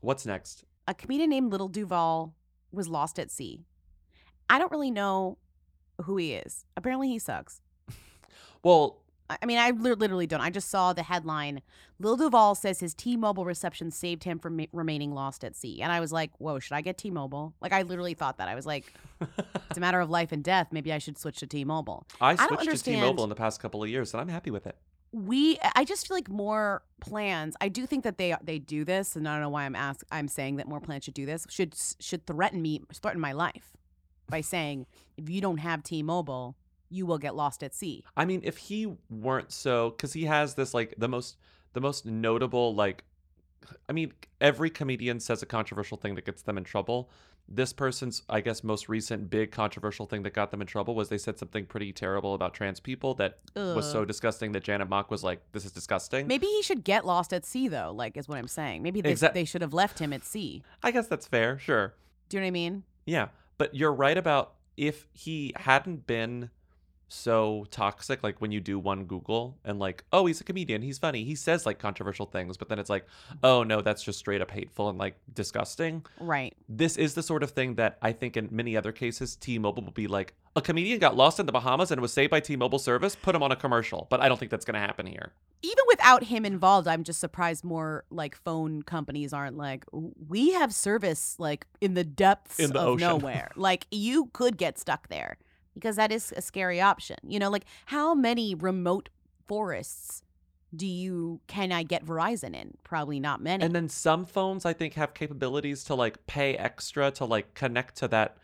[0.00, 0.64] What's next?
[0.88, 2.34] a comedian named Lil Duval
[2.72, 3.60] was lost at sea.
[4.50, 5.38] I don't really know
[6.04, 6.64] who he is.
[6.76, 7.60] Apparently, he sucks.
[8.62, 8.98] Well,
[9.30, 10.40] I I mean, I literally don't.
[10.40, 11.62] I just saw the headline.
[11.98, 15.90] Lil Duval says his T-Mobile reception saved him from ma- remaining lost at sea, and
[15.92, 18.48] I was like, "Whoa, should I get T-Mobile?" Like, I literally thought that.
[18.48, 18.92] I was like,
[19.70, 20.68] "It's a matter of life and death.
[20.72, 22.90] Maybe I should switch to T-Mobile." I switched to.
[22.92, 24.76] T-Mobile in the past couple of years and I'm happy with it.
[25.12, 29.14] we i just feel like more plans i do think that they they do this
[29.14, 31.46] and i don't know why i'm ask i'm saying that more plans should do this
[31.50, 33.76] should should threaten me threaten my life
[34.30, 34.86] by saying
[35.18, 36.56] if you don't have t-mobile
[36.92, 40.54] you will get lost at sea I mean, if he weren't so, because he has
[40.54, 41.36] this like the most
[41.72, 43.04] the most notable like,
[43.88, 47.08] I mean, every comedian says a controversial thing that gets them in trouble.
[47.48, 51.08] This person's, I guess, most recent big controversial thing that got them in trouble was
[51.08, 55.10] they said something pretty terrible about trans people that was so disgusting that Janet Mock
[55.10, 58.28] was like, "This is disgusting." maybe he should get lost at sea though like is
[58.28, 61.08] what i'm saying maybe they, Exact- they should have left him at sea I guess
[61.08, 61.58] that's fair.
[61.58, 61.94] Sure.
[62.28, 63.28] do you know what i mean Yeah,
[63.58, 66.50] but you're right about if he hadn't been
[67.12, 70.98] so toxic, like when you do one Google and like, oh, he's a comedian, he's
[70.98, 73.06] funny, he says like controversial things, but then it's like,
[73.42, 76.04] oh no, that's just straight up hateful and like disgusting.
[76.20, 79.82] right This is the sort of thing that I think in many other cases, T-Mobile
[79.84, 82.78] will be like, a comedian got lost in the Bahamas and was saved by T-Mobile
[82.78, 84.06] service, put him on a commercial.
[84.10, 85.32] But I don't think that's going to happen here.
[85.62, 90.74] even without him involved, I'm just surprised more like phone companies aren't like, we have
[90.74, 93.50] service like in the depths In the of ocean." nowhere.
[93.56, 95.38] like you could get stuck there
[95.74, 97.16] because that is a scary option.
[97.22, 99.08] You know, like how many remote
[99.46, 100.22] forests
[100.74, 102.74] do you can I get Verizon in?
[102.82, 103.64] Probably not many.
[103.64, 107.96] And then some phones I think have capabilities to like pay extra to like connect
[107.96, 108.38] to that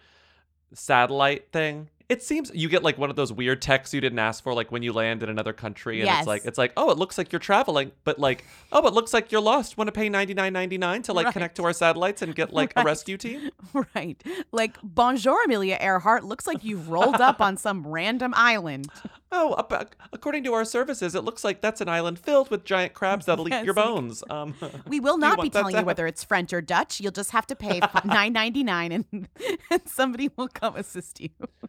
[0.75, 1.89] satellite thing.
[2.09, 4.73] It seems you get like one of those weird texts you didn't ask for, like
[4.73, 6.21] when you land in another country, and Yes.
[6.21, 9.13] it's like it's like, oh, it looks like you're traveling, but like, oh, it looks
[9.13, 9.77] like you're lost.
[9.77, 11.33] Want to pay ninety nine ninety nine to like Right.
[11.35, 13.51] connect to our satellites and get like a rescue team?
[13.95, 14.23] right.
[14.53, 16.25] Like, bonjour, Amelia Earhart.
[16.25, 18.89] Looks like you've rolled up on some random island.
[19.31, 22.95] Oh, ap- according to our services, it looks like that's an island filled with giant
[22.95, 24.25] crabs that'll eat Yes, your like- bones.
[24.31, 24.55] Um,
[24.87, 26.99] We will not be telling you whether it's French or Dutch.
[26.99, 29.29] You'll just have to pay nine ninety nine, and
[29.71, 31.29] and somebody will come assist you.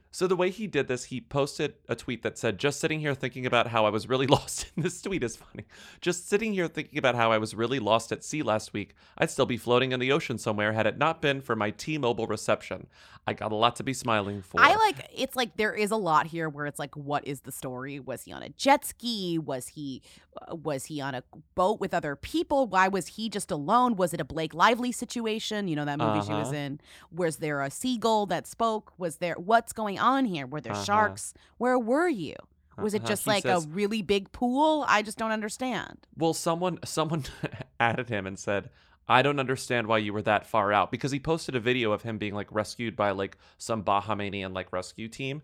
[0.09, 3.13] So the way he did this, he posted a tweet that said, "Just sitting here
[3.13, 5.65] thinking about how I was really lost." this tweet is funny.
[6.01, 8.95] Just sitting here thinking about how I was really lost at sea last week.
[9.17, 12.27] I'd still be floating in the ocean somewhere had it not been for my T-Mobile
[12.27, 12.88] reception.
[13.27, 14.59] I got a lot to be smiling for.
[14.61, 17.51] I like it's like there is a lot here where it's like, what is the
[17.51, 17.99] story?
[17.99, 19.38] Was he on a jet ski?
[19.38, 20.01] Was he
[20.47, 21.23] uh, was he on a
[21.55, 22.65] boat with other people?
[22.67, 23.95] Why was he just alone?
[23.97, 25.67] Was it a Blake Lively situation?
[25.67, 26.55] You know that movie she was Uh-huh.
[26.55, 26.82] in.
[27.11, 28.93] Was there a seagull that spoke?
[28.97, 30.45] Was there what's going on here?
[30.47, 30.84] Were there Uh-huh.
[30.84, 31.34] sharks?
[31.57, 32.36] Where were you?
[32.78, 33.09] Was it Uh-huh.
[33.09, 34.86] just He like says- a really big pool?
[34.88, 36.05] I just don't understand.
[36.17, 37.26] Well, someone someone
[37.80, 38.70] added him and said,
[39.07, 42.03] "I don't understand why you were that far out," because he posted a video of
[42.03, 45.41] him being like rescued by like some Bahamian like rescue team,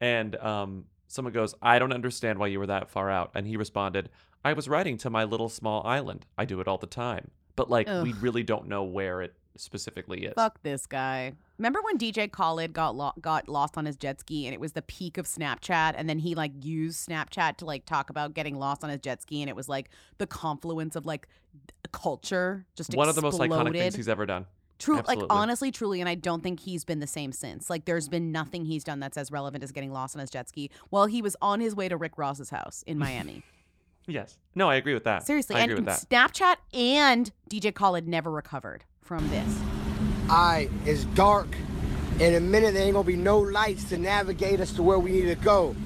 [0.00, 3.56] and um, someone goes, "I don't understand why you were that far out," and he
[3.56, 4.10] responded,
[4.44, 6.26] "I was riding to my little small island.
[6.36, 10.24] I do it all the time, but like we really don't know where it specifically
[10.24, 11.34] is." Fuck this guy.
[11.58, 14.72] Remember when DJ Khaled got lo- got lost on his jet ski and it was
[14.72, 18.56] the peak of Snapchat and then he like used Snapchat to like talk about getting
[18.58, 19.88] lost on his jet ski and it was like
[20.18, 21.28] the confluence of like
[21.92, 23.94] culture just One of the most iconic things exploded.
[23.96, 24.46] he's ever done.
[24.80, 27.70] True, like honestly, truly, and I don't think he's been the same since.
[27.70, 30.48] Like, there's been nothing he's done that's as relevant as getting lost on his jet
[30.48, 33.42] ski while he was on his way to Rick Ross's house in Miami.
[34.06, 34.36] Yes.
[34.54, 35.26] No, I agree with that.
[35.26, 36.06] Seriously, I and agree with that.
[36.10, 39.58] Snapchat and DJ Khaled never recovered from this.
[40.30, 41.48] Alright, it's dark.
[42.18, 45.12] In a minute, there ain't gonna be no lights to navigate us to where we
[45.12, 45.76] need to go.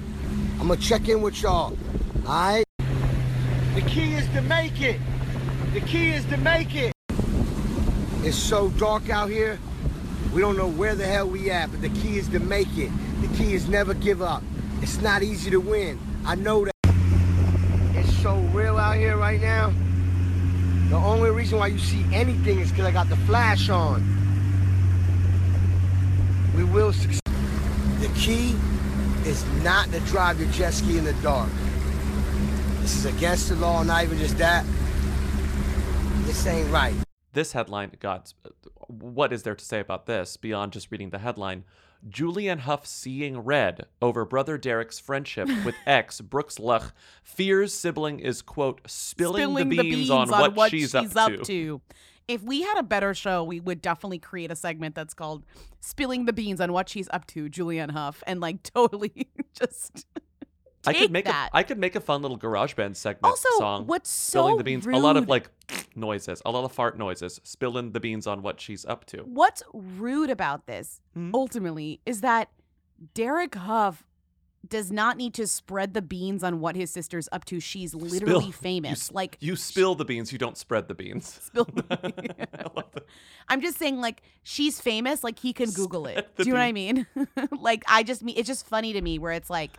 [0.59, 1.77] I'm gonna check in with y'all.
[2.25, 2.63] Alright?
[2.77, 4.97] The key is to make it.
[5.73, 6.93] The key is to make it.
[8.23, 9.59] It's so dark out here.
[10.33, 12.91] We don't know where the hell we at, but the key is to make it.
[13.21, 14.41] The key is never give up.
[14.81, 15.99] It's not easy to win.
[16.25, 16.73] I know that.
[17.93, 19.73] It's so real out here right now.
[20.89, 24.18] The only reason why you see anything is because I got the flash on.
[26.55, 27.21] We will succeed.
[27.99, 28.55] The key
[29.25, 31.49] is not to drive your jet ski in the dark.
[32.81, 34.65] This is against the law, not even just that.
[36.25, 36.95] This ain't right.
[37.33, 38.33] This headline got.
[38.87, 41.65] What is there to say about this beyond just reading the headline?
[42.07, 46.93] Julianne Hough seeing red over brother Derek's friendship with ex Brooks Laich
[47.23, 51.81] fears sibling is quote spilling, the, beans on, what, she's, up, to.
[52.29, 55.43] If we had a better show, we would definitely create a segment that's called
[55.81, 59.27] "Spilling the Beans on What She's Up to," Julianne Hough, and like totally
[59.57, 60.05] just.
[60.87, 61.49] I could make that.
[61.51, 63.85] a I could make a fun little garage band segment Also, song.
[63.87, 64.85] what's spilling so the beans?
[64.85, 65.49] A lot of like
[65.95, 69.17] noises, a lot of fart noises, spilling the beans on what she's up to.
[69.23, 71.31] What's rude about this, Hmm?
[71.33, 72.49] ultimately, is that
[73.13, 74.05] Derek Hough
[74.67, 77.59] does not need to spread the beans on what his sister's up to.
[77.59, 78.91] She's literally Spill- famous.
[79.09, 81.39] s- like you spill the beans, you don't spread the beans.
[81.43, 81.67] Spill
[83.47, 85.23] I'm just saying, like she's famous.
[85.23, 86.27] Like he can Google it.
[86.35, 87.07] the Do you know what I mean?
[87.59, 89.71] like I just mean it's just funny to me where it's like,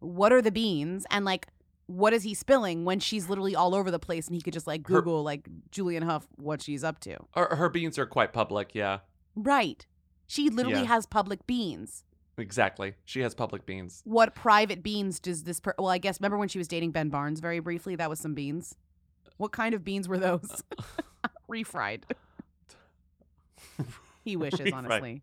[0.00, 1.46] what are the beans and like.
[1.90, 4.66] What is he spilling when she's literally all over the place and he could just
[4.66, 7.16] like Her- Google like Julianne Hough what she's up to?
[7.34, 8.98] Her, her beans are quite public, yeah.
[9.34, 9.86] Right.
[10.26, 10.88] She literally Yeah.
[10.88, 12.04] has public beans.
[12.38, 12.94] Exactly.
[13.04, 14.02] She has public beans.
[14.04, 17.08] What private beans does this per- well, I guess remember when she was dating Ben
[17.08, 17.96] Barnes very briefly?
[17.96, 18.76] That was some beans.
[19.36, 20.62] What kind of beans were those?
[20.78, 22.02] Uh, Refried.
[24.24, 24.72] he wishes, Refried.
[24.74, 25.22] honestly.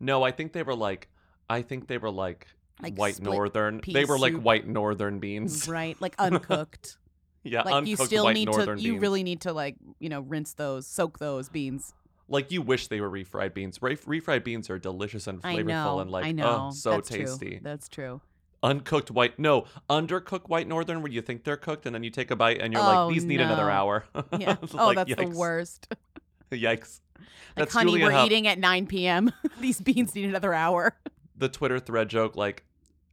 [0.00, 1.08] No, I think they were like
[1.48, 2.46] I think they were like,
[2.80, 3.80] Like white northern.
[3.86, 4.42] They were like soup.
[4.42, 5.68] white northern beans.
[5.68, 6.00] Right?
[6.00, 6.96] Like uncooked.
[7.44, 10.08] Yeah, like you uncooked still white need northern to you really need to like, you
[10.08, 11.92] know, rinse those, soak those beans.
[12.32, 13.78] Like you wish they were refried beans.
[13.82, 15.98] Re- refried beans are delicious and flavorful know.
[16.00, 16.68] and like I know.
[16.68, 17.18] oh, so That's true.
[17.18, 17.60] tasty.
[17.62, 18.20] That's true.
[18.64, 22.30] Uncooked white no, undercooked white northern where you think they're cooked and then you take
[22.30, 24.04] a bite and you're Oh, like these need another hour.
[24.38, 24.56] Yeah.
[24.74, 25.88] Oh, Like, that's the worst.
[26.50, 27.00] Yikes.
[27.18, 28.26] Like, That's honey, Julian we're Huff.
[28.26, 29.30] eating at 9 p.m.
[29.60, 30.96] These beans need another hour.
[31.36, 32.64] the Twitter thread joke like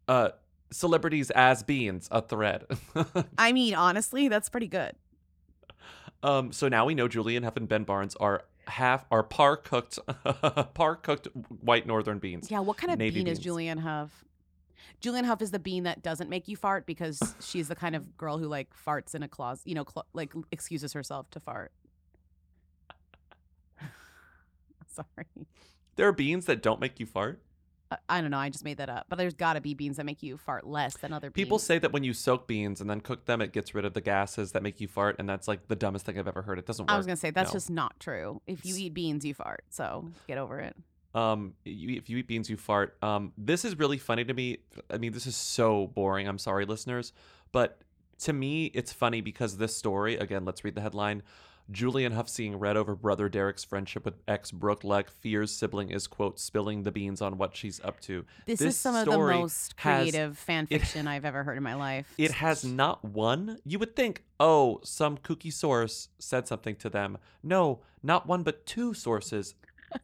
[0.07, 0.29] uh
[0.71, 2.65] celebrities as beans, a thread.
[3.37, 4.93] I mean, honestly, that's pretty good.
[6.23, 9.99] um so now we know Julianne Hough and Ben Barnes are half are par cooked
[10.73, 11.27] par cooked
[11.61, 12.49] white northern beans.
[12.49, 13.57] Yeah, what kind of Navy bean is beans.
[13.57, 14.25] Julianne Hough?
[15.01, 18.17] Julianne Hough is the bean that doesn't make you fart because she's the kind of
[18.17, 21.71] girl who like farts in a closet, you know, clo- like excuses herself to fart.
[24.87, 25.27] Sorry.
[25.95, 27.41] There are beans that don't make you fart.
[28.07, 28.37] I, don't know.
[28.37, 29.07] I just made that up.
[29.09, 31.43] But there's got to be beans that make you fart less than other beans.
[31.45, 33.93] People say that when you soak beans and then cook them, it gets rid of
[33.93, 36.59] the gases that make you fart, and that's like the dumbest thing I've ever heard.
[36.59, 36.91] It doesn't work.
[36.93, 37.53] I was going to say that's No.
[37.55, 38.41] just not true.
[38.45, 39.63] If you eat beans, you fart.
[39.69, 40.75] So get over it.
[41.15, 44.59] um you, if you eat beans you fart um this is really funny to me
[44.93, 47.13] i mean this is so boring i'm sorry listeners
[47.51, 47.81] but
[48.19, 51.23] to me it's funny because this story again let's read the headline
[51.71, 56.07] julianne hough seeing red over brother derek's friendship with ex brooke laich fears sibling is
[56.07, 59.73] quote spilling the beans on what she's up to This, is some of the most
[59.77, 62.11] has- creative fan it- fiction I've ever heard in my life.
[62.17, 63.59] it has not one.
[63.65, 67.17] You would think, oh, some kooky source said something to them.
[67.43, 69.53] No, not one, but two sources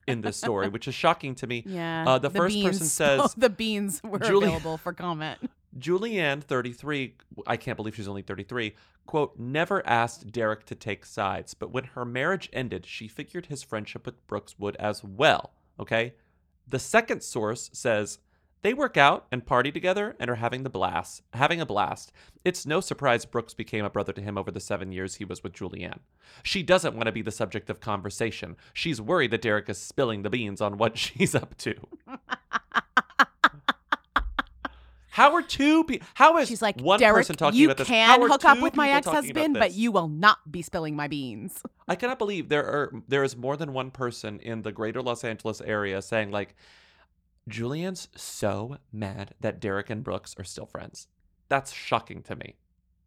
[0.07, 1.63] in this story, which is shocking to me.
[1.67, 2.05] Yeah.
[2.07, 5.39] Uh, the, first person beans- says the beans were available for comment.
[5.77, 7.15] Julianne, 33,
[7.47, 11.83] I can't believe she's only 33, quote, never asked Derek to take sides, but when
[11.83, 15.51] her marriage ended, she figured his friendship with Brooks would as well.
[15.79, 16.13] Okay?
[16.67, 18.19] The second source says
[18.65, 22.11] they work out and party together and are having the blast, having a blast.
[22.43, 25.43] It's no surprise Brooks became a brother to him over the seven years he was
[25.43, 25.99] with Julianne.
[26.41, 28.55] She doesn't want to be the subject of conversation.
[28.73, 31.75] She's worried that Derek is spilling the beans on what she's up to.
[35.15, 36.05] How are two people?
[36.13, 37.87] How is She's like, one Derek, person talking you about this?
[37.87, 40.93] can hook up with my people talking about ex-husband, but you will not be spilling
[40.93, 41.63] my beans.
[41.87, 45.23] I cannot believe there are there is more than one person in the greater Los
[45.23, 46.53] Angeles area saying like
[47.47, 51.07] Julianne's so mad that Derek and Brooks are still friends.
[51.47, 52.55] That's shocking to me.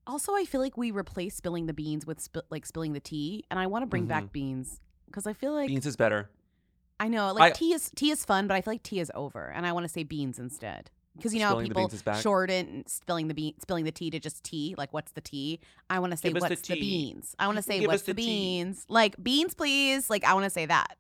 [0.07, 3.45] Also, I feel like we replace spilling the beans with sp- like spilling the tea,
[3.51, 4.09] and I want to bring Mhm.
[4.09, 6.31] back beans because I feel like Beans is better.
[6.99, 9.13] I know like I- tea is tea is fun, but I feel like tea is
[9.15, 10.91] over, and I want to say beans instead.
[11.19, 12.23] Because you know how Spilling the people beans is back?
[12.23, 14.75] shorten spilling the bean, spilling the tea to just tea.
[14.79, 15.61] Like, what's the tea?
[15.91, 16.81] I want to say Give us the what's the, tea.
[16.81, 17.35] beans.
[17.39, 18.27] I want to say Give us what's the, the tea.
[18.62, 18.87] beans.
[18.89, 20.09] Like beans, please.
[20.09, 20.97] Like I want to say that.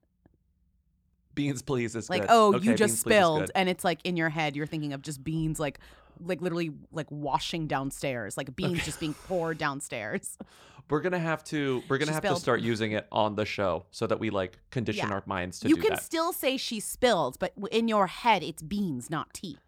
[1.34, 2.30] Beans, please is Like good.
[2.30, 3.50] oh, Okay, you beans, just please is spilled, good.
[3.54, 5.78] and it's like in your head you're thinking of just beans, like
[6.24, 10.36] like literally like washing downstairs, like beans just being poured downstairs.
[10.90, 11.82] We're gonna have to.
[11.88, 12.36] We're gonna She have spilled.
[12.38, 15.14] to start using it on the show so that we like condition Yeah.
[15.14, 16.02] our minds to you do can that.
[16.02, 19.58] still say she spilled, but w- in your head it's beans, not tea.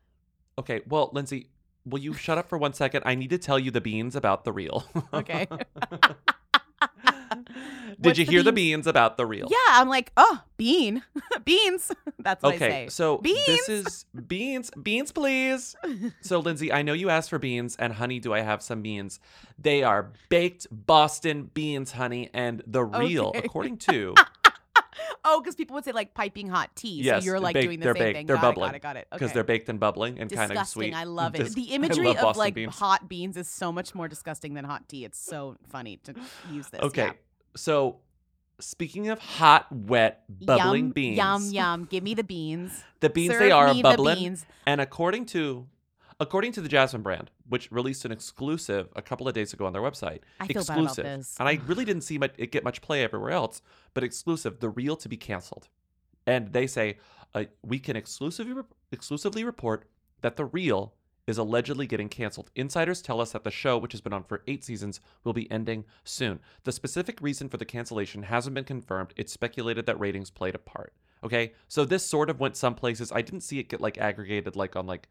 [0.61, 1.49] Okay, well, Lindsay,
[1.85, 3.03] will you shut up for one second?
[3.07, 4.85] I need to tell you the beans about the reel.
[5.13, 5.47] Okay.
[8.01, 8.87] Did What's you the hear the beans?
[8.87, 9.49] about the reel?
[9.51, 11.03] Yeah, I'm like, oh, bean,
[11.45, 11.93] beans.
[12.19, 12.89] That's what I Okay, say.
[12.89, 13.39] so beans.
[13.47, 15.77] this is beans, beans, please.
[16.23, 19.21] So, Lindsay, I know you asked for beans, and honey, do I have some beans?
[19.59, 23.43] They are baked Boston beans, honey, and the real, Okay.
[23.45, 24.15] according to
[25.25, 27.03] oh, because people would say like piping hot tea.
[27.03, 28.27] yes, so you're like baked- doing the they're same baked, thing.
[28.27, 29.09] they're got bubbling, it, got it, got it.
[29.13, 29.35] because Okay.
[29.35, 30.95] they're baked and bubbling and kind of sweet.
[30.95, 31.55] I love it.
[31.55, 32.75] The imagery of like beans.
[32.77, 35.05] hot beans is so much more disgusting than hot tea.
[35.05, 36.15] It's so funny to
[36.51, 36.81] use this.
[36.81, 37.13] Okay, yeah.
[37.57, 37.99] so
[38.59, 41.85] speaking of hot, wet, bubbling yum, beans, Yum yum.
[41.87, 42.85] Give me the beans.
[43.01, 44.19] The beans Serve they are me the bubbling.
[44.19, 44.45] beans.
[44.67, 45.67] And according to
[46.21, 49.73] according to the Jasmine brand, which released an exclusive a couple of days ago on
[49.73, 51.37] their website, I feel bad about exclusive, this.
[51.41, 53.63] and I really didn't see much, it get much play everywhere else,
[53.95, 55.69] but exclusive, the reel to be canceled,
[56.27, 56.99] and they say
[57.35, 59.89] uh, we can exclusively rep- exclusively report
[60.21, 60.95] that the reel
[61.27, 62.51] is allegedly getting canceled.
[62.57, 65.51] Insiders tell us that the show, which has been on for eight seasons, will be
[65.51, 66.41] ending soon.
[66.65, 69.15] The specific reason for the cancellation hasn't been confirmed.
[69.17, 70.93] It's speculated that ratings played a part.
[71.23, 73.13] Okay, so this sort of went some places.
[73.13, 75.09] I didn't see it get like aggregated like on like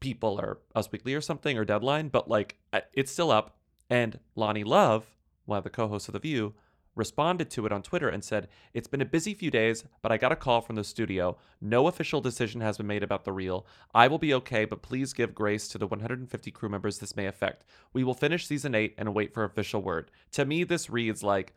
[0.00, 2.56] People or Us Weekly or something or Deadline, but like
[2.92, 3.56] it's still up.
[3.88, 5.06] And Loni Love,
[5.44, 6.54] one of the co-hosts of The View,
[6.96, 10.16] responded to it on Twitter and said, It's been a busy few days, but I
[10.16, 11.36] got a call from the studio.
[11.60, 13.66] No official decision has been made about the reel.
[13.94, 17.26] I will be okay, but please give grace to the 150 crew members this may
[17.26, 17.64] affect.
[17.92, 20.10] We will finish season 8 and wait for official word.
[20.32, 21.54] To me, this reads like,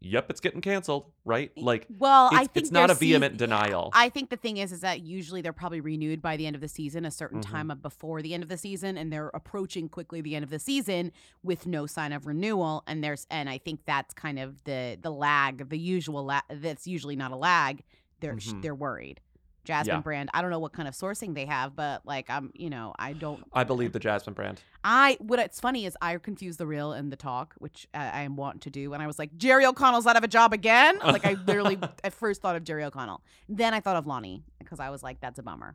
[0.00, 1.50] Yep, it's getting canceled, right?
[1.56, 3.90] Like, Well, I it's, think it's not a vehement denial.
[3.92, 6.60] I think the thing is, is that usually they're probably renewed by the end of
[6.62, 7.50] the season, a certain Mhm.
[7.50, 10.50] time of before the end of the season, and they're approaching quickly the end of
[10.50, 11.10] the season
[11.42, 12.84] with no sign of renewal.
[12.86, 16.42] And there's, and I think that's kind of the the lag, the usual lag.
[16.48, 17.82] That's usually not a lag.
[18.20, 18.62] They're sh Mhm.
[18.62, 19.20] they're worried.
[19.68, 20.00] Jasmine Yeah.
[20.00, 20.30] brand.
[20.32, 23.12] I don't know what kind of sourcing they have, but like I'm, you know, I
[23.12, 23.44] don't.
[23.52, 24.62] I believe the Jasmine brand.
[24.82, 28.20] I what it's funny is I confuse the real and the talk, which I, I
[28.22, 30.98] am wanting to do, and I was like, Jerry O'Connell's out of a job again.
[31.18, 34.78] Like I literally at first thought of Jerry O'Connell, then I thought of Loni because
[34.80, 35.74] I was like, that's a bummer.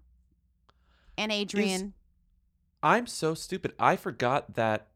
[1.17, 1.93] And Adrian,
[2.81, 3.73] I'm so stupid.
[3.77, 4.87] I forgot that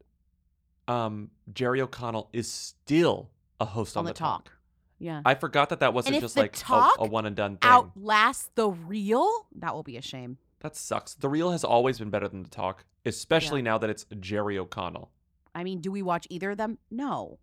[0.88, 3.30] um, Jerry O'Connell is still
[3.60, 4.52] a host on, On the Talk.
[4.98, 7.70] Yeah, I forgot that that wasn't just like a- a, one and done thing.
[7.70, 9.46] outlast the real.
[9.56, 10.38] That will be a shame.
[10.60, 11.14] That sucks.
[11.14, 15.10] The Real has always been better than the Talk, especially now that it's Jerry O'Connell.
[15.54, 16.78] I mean, do we watch either of them?
[16.90, 17.38] No,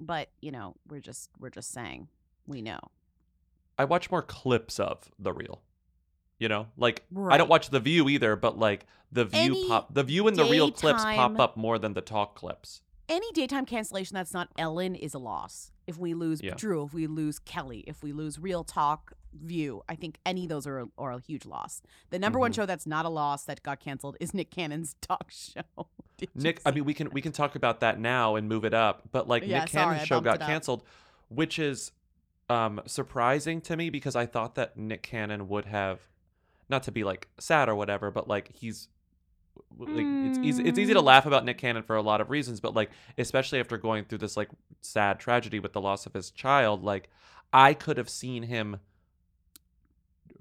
[0.00, 2.08] but you know, we're just we're just saying
[2.46, 2.80] we know.
[3.78, 5.62] I watch more clips of The Real.
[6.38, 9.94] You know, like I don't watch The View either, but like The View Any pop,
[9.94, 12.82] The View and The Real clips pop up more than the Talk clips.
[13.08, 15.72] Any daytime cancellation that's not Ellen is a loss.
[15.86, 16.54] If we lose Yeah.
[16.56, 20.48] Drew, if we lose Kelly, if we lose Real Talk View, I think any of
[20.48, 21.82] those are a, are a huge loss.
[22.10, 22.56] The number one Mhm.
[22.56, 25.62] show that's not a loss that got canceled is Nick Cannon's talk show.
[26.34, 29.02] Nick, I mean, we can we can talk about that now and move it up,
[29.12, 30.82] but like Yeah, Nick sorry, Cannon's show got canceled,
[31.28, 31.92] which is
[32.48, 36.00] um surprising to me because I thought that Nick Cannon would have,
[36.68, 38.88] not to be like sad or whatever, but like he's
[39.78, 41.04] like it's easy it's easy to Mm.
[41.04, 44.18] laugh about Nick Cannon for a lot of reasons, but like especially after going through
[44.18, 44.48] this like
[44.80, 47.08] sad tragedy with the loss of his child, like
[47.52, 48.78] I could have seen him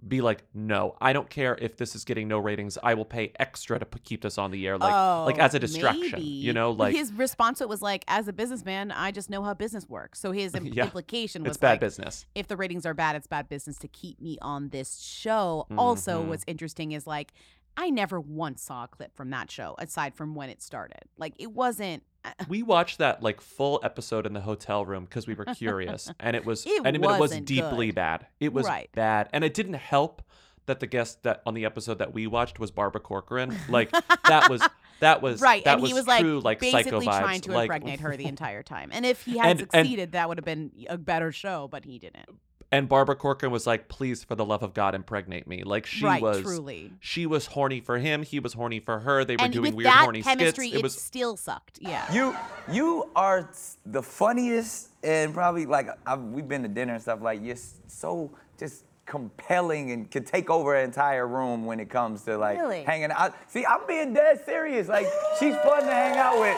[0.08, 2.78] be like, no, I don't care if this is getting no ratings.
[2.84, 5.56] I will pay extra to p- keep this on the air, like like Oh, as
[5.56, 6.20] a distraction.
[6.20, 6.22] maybe.
[6.24, 9.42] You know, like his response to it was like, as a businessman, I just know
[9.42, 10.20] how business works.
[10.20, 12.28] So his im- Yeah, implication was it's bad like, business.
[12.36, 15.66] If the ratings are bad, it's bad business to keep me on this show.
[15.76, 16.28] Also, Mhm.
[16.28, 17.34] what's interesting is like,
[17.78, 21.02] I never once saw a clip from that show aside from when it started.
[21.18, 22.04] Like, it wasn't.
[22.24, 26.12] Uh, we watched that like full episode in the hotel room because we were curious,
[26.20, 27.96] and it was It and it was deeply good.
[27.96, 28.28] bad.
[28.40, 28.90] It was Right.
[28.94, 30.22] bad, and it didn't help
[30.68, 33.56] that the guest that on the episode that we watched was Barbara Corcoran.
[33.70, 33.92] Like
[34.28, 34.68] that was
[35.02, 37.52] that was right, that and was he was like true, like psycho basically trying to
[37.52, 38.90] like, impregnate her the entire time.
[38.94, 41.86] And if he had And- and- succeeded, that would have been a better show, but
[41.86, 42.30] he didn't.
[42.72, 46.04] And Barbara Corcoran was like, "Please, for the love of God, impregnate me." Like she
[46.04, 46.92] Right, was truly.
[47.00, 48.24] She was horny for him.
[48.24, 49.24] He was horny for her.
[49.24, 50.76] They were and doing weird horny chemistry, skits.
[50.76, 51.80] It it was still sucked.
[51.82, 52.12] Yeah.
[52.12, 52.36] You
[52.72, 53.50] you are
[53.86, 57.56] the funniest and probably like I've, we've been to dinner and stuff like you're
[57.88, 62.58] so just compelling and can take over an entire room when it comes to like
[62.60, 62.84] Really?
[62.84, 63.36] hanging out.
[63.48, 64.88] See, I'm being dead serious.
[64.88, 65.06] Like
[65.40, 66.58] she's fun to hang out with.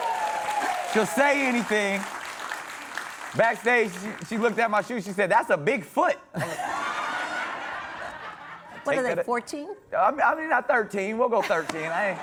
[0.93, 2.01] She'll say anything.
[3.37, 5.05] Backstage, she, she looked at my shoes.
[5.05, 6.17] She said, "That's a big foot."
[8.83, 9.67] What are they, 14?
[9.97, 11.17] I mean, I mean, not 13.
[11.17, 11.81] We'll go 13.
[11.87, 12.17] I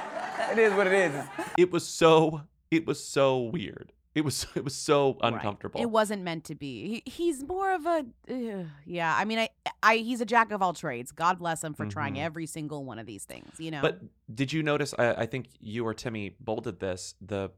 [0.50, 1.24] it is what it is.
[1.58, 2.40] It was so
[2.70, 3.92] it was so weird.
[4.14, 5.80] It was it was so uncomfortable.
[5.80, 7.02] It wasn't meant to be.
[7.04, 9.14] He, he's more of a ugh, yeah.
[9.14, 9.48] I mean, I,
[9.82, 11.12] I he's a jack of all trades.
[11.12, 12.20] God bless him for trying Mhm.
[12.24, 13.50] every single one of these things.
[13.58, 13.82] You know.
[13.82, 14.00] But
[14.34, 14.94] did you notice?
[14.98, 17.14] I, I think you or Timmy bolded this.
[17.20, 17.50] The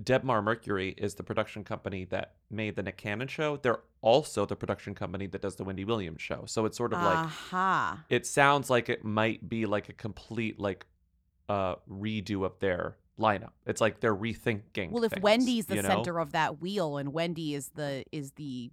[0.00, 3.56] Debmar Mercury is the production company that made the Nick Cannon show.
[3.56, 6.44] They're also the production company that does the Wendy Williams show.
[6.46, 8.04] So it's sort of like Aha.
[8.10, 10.86] it sounds like it might be like a complete like
[11.48, 13.52] uh redo of their lineup.
[13.66, 14.90] It's like they're rethinking.
[14.90, 15.88] Well, if things, Wendy's the you know?
[15.88, 18.70] center of that wheel, and Wendy is the is the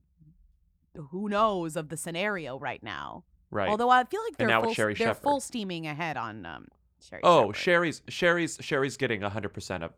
[1.10, 3.24] who knows of the scenario right now.
[3.50, 3.70] Right.
[3.70, 5.22] Although I feel like they're full, they're Shepherd.
[5.22, 6.68] full steaming ahead on um
[7.00, 7.22] Sherri.
[7.24, 7.56] Oh, Shepherd.
[7.58, 9.92] Sherri's Sherri's Sherri's getting hundred percent of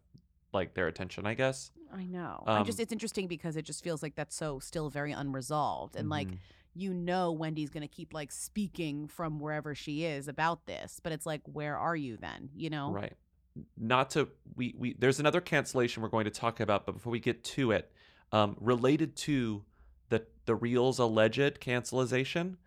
[0.56, 1.70] like their attention, I guess.
[1.94, 2.44] I know.
[2.48, 5.96] I'm just Um, it's interesting because it just feels like that's so still very unresolved
[5.96, 6.38] and like Mhm.
[6.74, 11.12] you know Wendy's going to keep like speaking from wherever she is about this, but
[11.14, 12.92] it's like where are you then, you know?
[12.92, 13.14] Right.
[13.78, 17.20] Not to we we there's another cancellation we're going to talk about, but before we
[17.20, 17.92] get to it,
[18.32, 19.64] um, related to
[20.10, 22.58] the the Reels alleged cancelization,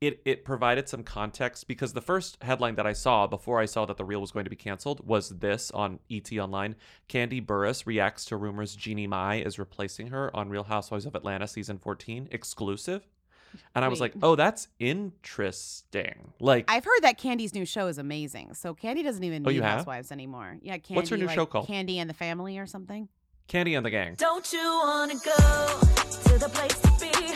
[0.00, 3.86] it it provided some context because the first headline that I saw before I saw
[3.86, 6.74] that the reel was going to be canceled was this on ET Online.
[7.08, 11.48] Kandi Burruss reacts to rumors Jeannie Mai is replacing her on Real Housewives of Atlanta
[11.48, 13.06] season 14 exclusive.
[13.74, 14.14] And I was Wait.
[14.14, 18.54] like, "Oh, that's interesting." Like I've heard that Kandi's new show is amazing.
[18.54, 19.62] So Kandi doesn't even Oh, need?
[19.62, 20.58] Housewives anymore.
[20.62, 20.96] Yeah, Kandi.
[20.96, 21.66] What's her new like, show called?
[21.68, 23.08] Kandi and the Family or something.
[23.48, 24.14] Kandi and the Gang.
[24.16, 27.34] Don't you wanna go to the place to be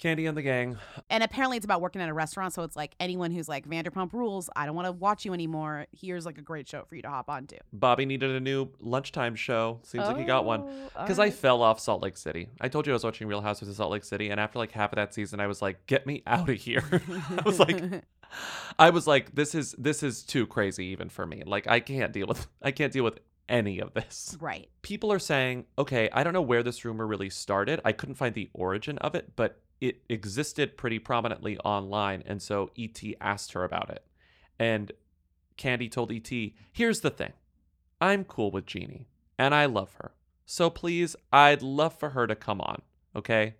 [0.00, 0.78] Kandi and the Gang.
[1.10, 2.52] And apparently it's about working at a restaurant.
[2.54, 5.86] So it's like anyone who's like Vanderpump Rules, I don't want to watch you anymore.
[5.92, 7.56] Here's like a great show for you to hop onto.
[7.72, 9.80] Bobby needed a new lunchtime show.
[9.82, 10.62] Seems like he got one.
[10.62, 12.48] Oh, Because I fell off Salt Lake City.
[12.60, 14.72] I told you I was watching Real Housewives of Salt Lake City, and after like
[14.72, 16.84] half of that season, I was like, "Get me out of here!"
[17.38, 18.04] I was like,
[18.78, 21.42] I was like, "This is this is too crazy even for me.
[21.44, 24.68] Like, I can't deal with I can't deal with any of this." Right.
[24.82, 27.80] People are saying, "Okay, I don't know where this rumor really started.
[27.84, 32.70] I couldn't find the origin of it, but it existed pretty prominently online, and so
[32.78, 34.04] ET asked her about it,
[34.58, 34.92] and
[35.56, 37.32] Kandi told ET, "Here's the thing."
[38.00, 39.08] I'm cool with Jeannie
[39.40, 40.12] and I love her.
[40.44, 42.82] So please, I'd love for her to come on,
[43.16, 43.54] okay?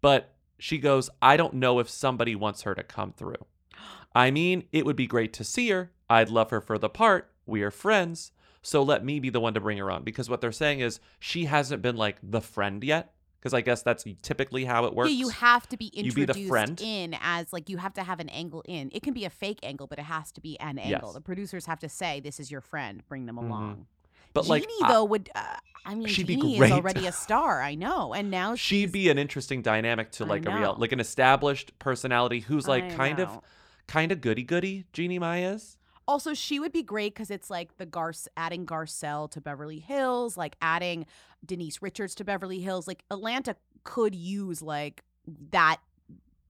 [0.00, 3.46] But she goes, I don't know if somebody wants her to come through.
[4.14, 5.90] I mean, it would be great to see her.
[6.08, 7.32] I'd love her for the part.
[7.46, 8.30] We are friends.
[8.62, 11.00] So let me be the one to bring her on because what they're saying is
[11.18, 13.13] she hasn't been like the friend yet.
[13.44, 15.10] Because I guess that's typically how it works.
[15.10, 16.80] Yeah, you have to be You introduced be the friend.
[16.82, 18.88] in as like you have to have an angle in.
[18.94, 21.08] It can be a fake angle, but it has to be an angle.
[21.08, 21.12] Yes.
[21.12, 23.02] The producers have to say, "This is your friend.
[23.06, 23.84] Bring them along."
[24.32, 26.70] But Jeannie like, I- though would, uh, I mean, She'd be great.
[26.70, 27.60] is already a star.
[27.60, 31.00] I know, and now she'd be an interesting dynamic to like a real, like an
[31.00, 33.40] established personality who's like I kind of,
[33.86, 34.86] kind of goody goody.
[34.94, 35.76] Jeannie Mai is.
[36.06, 40.36] Also, she would be great because it's like the Garce adding Garcelle to Beverly Hills,
[40.36, 41.06] like adding
[41.44, 42.86] Denise Richards to Beverly Hills.
[42.86, 45.02] Like Atlanta could use like
[45.50, 45.78] that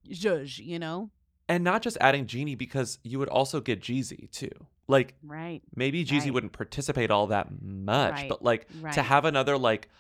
[0.09, 1.11] zhuzh, you know?
[1.47, 4.49] and not just adding Jeannie because you would also get Jeezy too.
[4.89, 5.61] Like Right.
[5.77, 6.33] maybe Jeezy Right.
[6.35, 8.95] wouldn't participate all that much, Right, but like right.
[8.95, 9.91] to have another like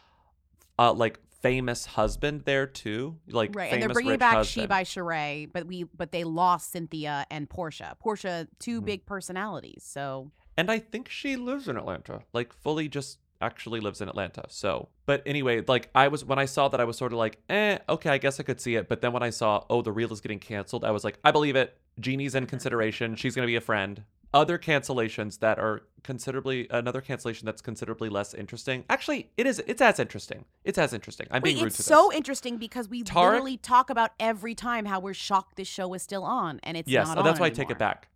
[0.78, 4.62] uh like famous husband there too, like right, and they're bringing back husband.
[4.62, 7.96] She by Sheree, but we but they lost Cynthia and Portia.
[8.00, 8.84] Portia, 2 Mm-hmm.
[8.86, 14.00] big personalities, so And I think she lives in Atlanta, like fully just actually lives
[14.00, 14.44] in Atlanta.
[14.48, 17.40] So, but anyway, like I was, when I saw that, I was sort of like,
[17.50, 18.88] eh, okay, I guess I could see it.
[18.88, 21.30] But then when I saw, oh, the reel is getting canceled, I was like, I
[21.30, 21.76] believe it.
[22.00, 23.16] Jeannie's in consideration.
[23.16, 24.02] She's going to be a friend.
[24.34, 28.84] Other cancellations that are considerably, another cancellation that's considerably less interesting.
[28.90, 30.44] Actually, it is, it's as interesting.
[30.64, 31.28] It's as interesting.
[31.30, 31.80] I'm Wait, being rude to this.
[31.80, 35.68] it's so interesting because we Tarek- literally talk about every time how we're shocked this
[35.68, 37.78] show is still on, and it's yes, not oh, on that's why I take it
[37.78, 38.08] back.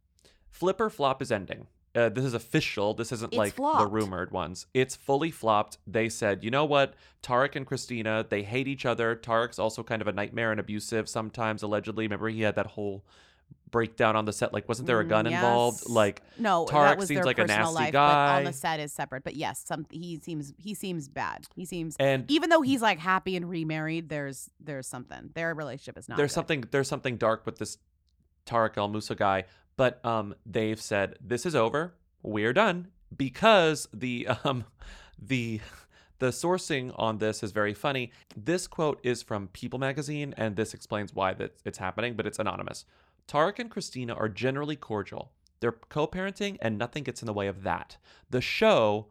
[0.50, 1.68] Flip or Flop is ending.
[1.94, 2.94] Uh, this is official.
[2.94, 4.66] This isn't It's like the rumored ones.
[4.74, 5.78] It's fully flopped.
[5.86, 6.94] They said, you know what?
[7.22, 9.16] Tarek and Christina, they hate each other.
[9.16, 12.04] Tarek's also kind of a nightmare and abusive sometimes, allegedly.
[12.04, 13.04] Remember, he had that whole
[13.70, 14.52] breakdown on the set.
[14.52, 15.88] Like, wasn't there a Mm, gun involved?
[15.88, 18.32] Like, no, Tarek that was seems their like a nasty life, guy.
[18.32, 19.24] but on the set is separate.
[19.24, 21.46] But yes, some he seems he seems bad.
[21.54, 25.30] He seems And- even though he's like happy and remarried, there's there's something.
[25.34, 26.16] Their relationship is not.
[26.18, 26.34] there's good.
[26.34, 27.78] something there's something dark with this
[28.46, 29.44] Tarek El Moussa guy,
[29.76, 31.94] but um they've said this is over.
[32.22, 34.64] We're done because the um
[35.20, 35.60] the
[36.20, 38.10] The sourcing on this is very funny.
[38.36, 42.40] This quote is from People magazine, and this explains why that it's happening, but it's
[42.40, 42.84] anonymous.
[43.28, 45.30] Tarek and Christina are generally cordial.
[45.60, 47.98] They're co parenting, and nothing gets in the way of that.
[48.30, 49.06] The show,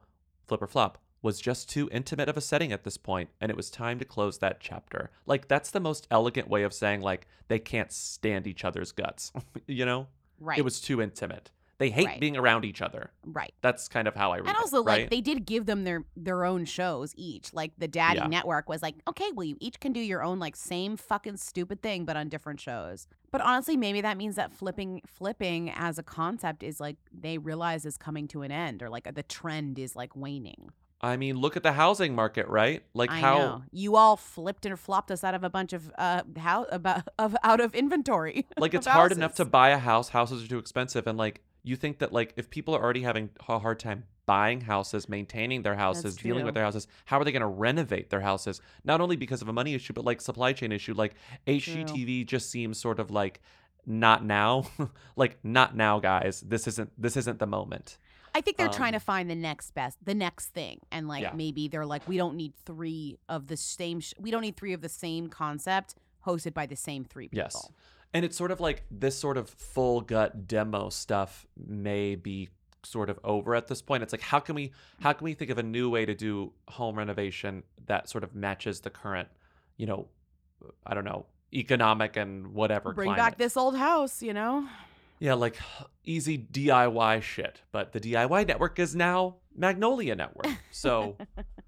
[0.47, 3.57] Flip or Flop, was just too intimate of a setting at this point, and it
[3.57, 5.11] was time to close that chapter.
[5.25, 9.31] Like, that's the most elegant way of saying, like, they can't stand each other's guts,
[9.67, 10.07] you know?
[10.39, 10.57] Right.
[10.57, 11.51] It was too intimate.
[11.79, 12.19] They hate Right.
[12.19, 13.11] being around each other.
[13.23, 13.53] Right.
[13.61, 14.49] That's kind of how I read it.
[14.49, 15.01] And it, also, right?
[15.01, 17.53] like, they did give them their their own shows each.
[17.53, 18.27] Like, the Daddy Yeah.
[18.27, 21.81] Network was like, okay, well, you each can do your own like same fucking stupid
[21.83, 23.07] thing, but on different shows.
[23.31, 27.85] But honestly, maybe that means that flipping flipping as a concept is like they realize
[27.85, 30.71] is coming to an end, or like the trend is like waning.
[30.99, 32.81] I mean, look at the housing market, right?
[32.95, 35.91] Like I how know you all flipped and flopped us out of a bunch of
[35.95, 38.47] uh how about of out of inventory.
[38.57, 40.09] like it's hard enough to buy a house.
[40.09, 43.29] Houses are too expensive, and like you think that like if people are already having
[43.47, 47.31] a hard time buying houses, maintaining their houses, dealing with their houses, how are they
[47.31, 48.61] going to renovate their houses?
[48.83, 50.93] Not only because of a money issue, but like supply chain issue.
[50.93, 51.15] Like
[51.47, 53.41] HGTV just seems sort of like
[53.85, 54.65] not now,
[55.15, 56.41] like not now, guys.
[56.41, 57.97] This isn't this isn't the moment.
[58.35, 61.23] I think they're trying Um, to find the next best, the next thing, and like
[61.23, 61.31] Yeah.
[61.33, 63.99] maybe they're like, we don't need three of the same.
[63.99, 65.95] Sh- we don't need three of the same concept
[66.25, 67.45] hosted by the same three people.
[67.45, 67.69] Yes.
[68.13, 72.49] And it's sort of like this sort of full gut demo stuff may be
[72.83, 74.03] sort of over at this point.
[74.03, 76.53] It's like how can we how can we think of a new way to do
[76.67, 79.27] home renovation that sort of matches the current,
[79.75, 80.07] you know,
[80.85, 83.17] I don't know, economic and whatever Bring climate.
[83.17, 84.67] back this old house, you know.
[85.19, 85.57] Yeah, like
[86.03, 87.61] easy DIY shit.
[87.71, 90.47] But the DIY network is now Magnolia Network.
[90.71, 91.17] So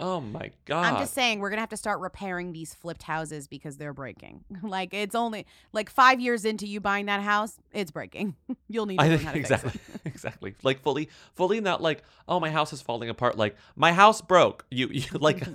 [0.00, 0.84] Oh my god.
[0.86, 4.44] I'm just saying we're gonna have to start repairing these flipped houses because they're breaking.
[4.62, 8.36] like it's only like five years into you buying that house, it's breaking.
[8.68, 10.00] You'll need to I learn think how to exactly, fix it.
[10.06, 10.54] exactly.
[10.62, 13.36] Like fully, fully not like, oh, my house is falling apart.
[13.36, 14.64] Like my house broke.
[14.70, 15.46] You, you like,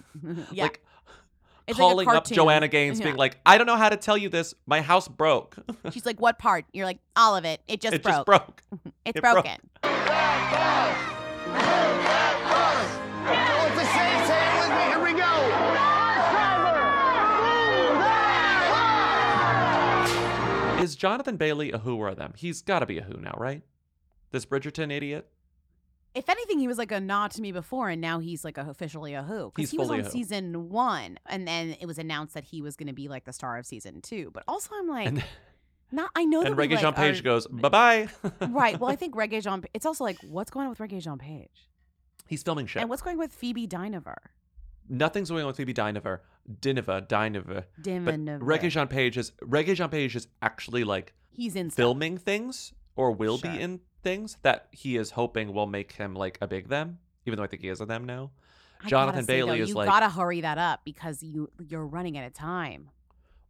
[0.51, 0.63] Yeah.
[0.63, 0.83] like
[1.67, 2.27] It's like calling up.
[2.27, 4.53] Joanna Gaines, being like, I don't know how to tell you this.
[4.67, 5.55] My house broke.
[5.91, 7.61] She's like, "What part?" You're like, "All of it.
[7.67, 8.15] It just It broke.
[8.15, 8.61] just broke.
[9.05, 11.05] it's It broken." What's
[20.86, 22.33] is Jonathan Bailey a who or a them?
[22.38, 23.61] He's got to be a who now, right?
[24.31, 25.27] This Bridgerton idiot.
[26.13, 28.65] If anything, he was like a nod to me before, and now he's like a,
[28.69, 29.51] officially a who.
[29.53, 32.88] Because he was on season one, and then it was announced that he was going
[32.88, 34.31] to be like the star of season two.
[34.33, 35.23] But also, I'm like, And-
[35.91, 36.11] not.
[36.15, 38.07] I know that and Reggae like, Jean Page are- goes, bye bye.
[38.49, 38.79] right.
[38.79, 39.65] Well, I think Regé-Jean.
[39.73, 41.69] It's also like, what's going on with Regé-Jean Page,
[42.27, 42.81] He's filming shit.
[42.81, 44.15] and what's going with Phoebe Dynevor?
[44.89, 46.19] Nothing's going on with Phoebe Dynevor.
[46.61, 47.07] Dynevor.
[47.07, 47.09] But
[47.83, 48.39] Dynevor.
[48.39, 51.77] Regé-Jean Page is Regé-Jean Page is actually like He's in stuff.
[51.77, 53.51] filming things or will Sure.
[53.51, 57.38] be in things that he is hoping will make him like a big them, even
[57.38, 58.31] though I think he is a them now.
[58.83, 61.49] I Jonathan gotta say, Bailey though, is you like, gotta hurry that up because you
[61.67, 62.89] you're running out of time.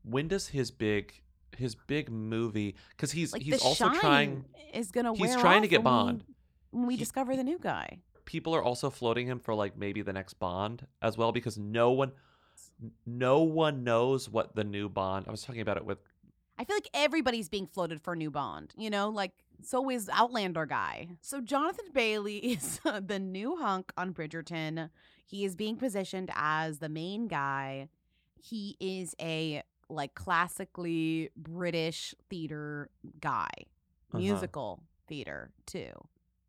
[0.04, 1.22] when does his big
[1.58, 2.76] his big movie?
[2.92, 4.46] Because he's Like he's also trying.
[4.74, 6.24] is gonna he's trying to get when we- Bond.
[6.72, 8.00] when we discover the new guy.
[8.26, 11.92] People are also floating him for like maybe the next Bond as well because no
[11.92, 12.12] one,
[13.06, 15.26] no one knows what the new Bond.
[15.28, 16.00] I was talking about it with
[16.58, 20.10] I feel like everybody's being floated for a new Bond, you know, like so is
[20.12, 21.10] Outlander guy.
[21.22, 24.90] So Jonathan Bailey is the new hunk on Bridgerton.
[25.26, 27.90] He is being positioned as the main guy.
[28.42, 33.50] He is a like classically British theater guy,
[34.12, 34.20] Uh-huh.
[34.20, 35.92] musical theater too.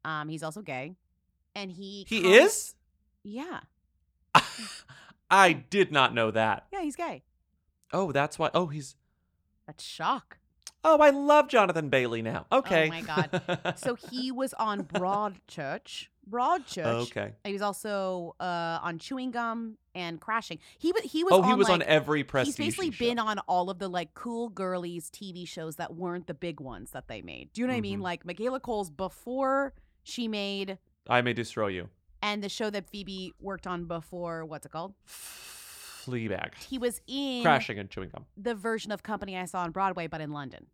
[0.05, 0.95] Um, he's also gay,
[1.57, 2.75] and he He comes- is?
[3.25, 3.61] yeah
[5.31, 6.67] I did not know that.
[6.73, 7.25] yeah he's gay.
[7.93, 8.51] Oh, that's why.
[8.55, 8.97] Oh, he's.
[9.67, 10.39] That's shock.
[10.85, 12.47] Oh, I love Jonathan Bailey now.
[12.53, 12.87] Okay.
[12.87, 13.75] Oh my god.
[13.77, 16.09] so he was on Broadchurch.
[16.31, 16.85] Broadchurch.
[17.11, 17.33] Okay.
[17.45, 20.59] He was also uh, on Chewing Gum and Crashing.
[20.79, 21.33] He was he was.
[21.33, 23.05] Oh, he on, was on like- every He's basically show.
[23.07, 26.91] been on all of the like cool girlies TV shows that weren't the big ones
[26.93, 27.53] that they made.
[27.53, 27.99] Do you know what I mean?
[28.01, 28.03] Mhm.
[28.03, 29.73] Like Michaela Coel's before
[30.05, 30.79] she made,
[31.09, 31.89] I may destroy you.
[32.23, 34.45] and the show that Phoebe worked on before.
[34.45, 34.95] What's it called?
[35.07, 36.55] Fleabag.
[36.69, 38.25] He was in Crashing and chewing gum.
[38.37, 40.67] the version of Company I saw on Broadway, but in London.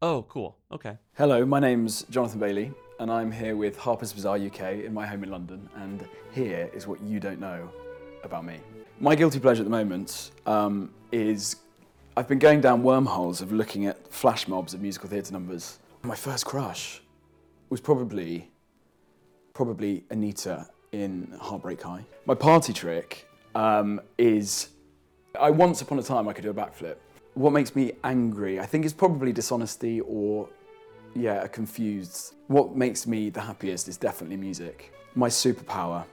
[0.00, 0.56] Oh, cool.
[0.70, 0.96] Okay.
[1.14, 5.24] Hello, my name's Jonathan Bailey, and I'm here with Harper's Bazaar UK in my home
[5.24, 7.68] in London, and here is what you don't know
[8.22, 8.60] about me.
[9.00, 11.56] My guilty pleasure at the moment um, is
[12.16, 15.78] I've been going down wormholes of looking at flash mobs of musical theatre numbers.
[16.02, 17.00] My first crush
[17.70, 18.50] was probably
[19.58, 22.04] probably Anita in Heartbreak High.
[22.26, 24.68] My party trick um, is
[25.36, 26.94] I once upon a time I could do a backflip.
[27.34, 30.48] What makes me angry, I think, is probably dishonesty or,
[31.16, 32.34] yeah, a confused.
[32.46, 34.94] What makes me the happiest is definitely music.
[35.16, 36.04] My superpower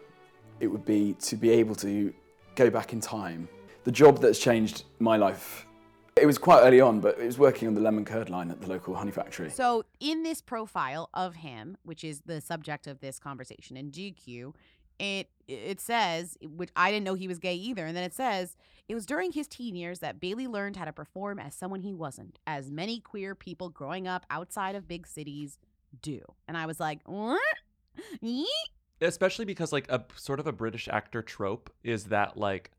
[0.59, 2.11] it would be to be able to
[2.55, 3.47] go back in time.
[3.83, 5.67] The job that's changed my life.
[6.21, 8.61] It was quite early on, but it was working on the lemon curd line at
[8.61, 9.49] the local honey factory.
[9.49, 14.53] So, in this profile of him, which is the subject of this conversation in GQ,
[14.97, 18.55] it it says, which I didn't know he was gay either, and then it says
[18.87, 21.93] it was during his teen years that Bailey learned how to perform as someone he
[21.93, 25.57] wasn't, as many queer people growing up outside of big cities
[26.01, 26.21] do.
[26.47, 27.41] And I was like, what?
[29.01, 32.71] Especially because like a sort of a British actor trope is that like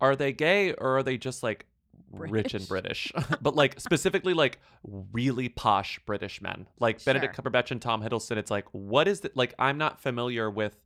[0.00, 1.64] are they gay or are they just like
[2.10, 3.12] rich and British?
[3.42, 4.58] but like specifically like
[5.12, 6.66] really posh British men.
[6.80, 10.50] Like Benedict Cumberbatch and Tom Hiddleston it's like what is it like I'm not familiar
[10.50, 10.76] with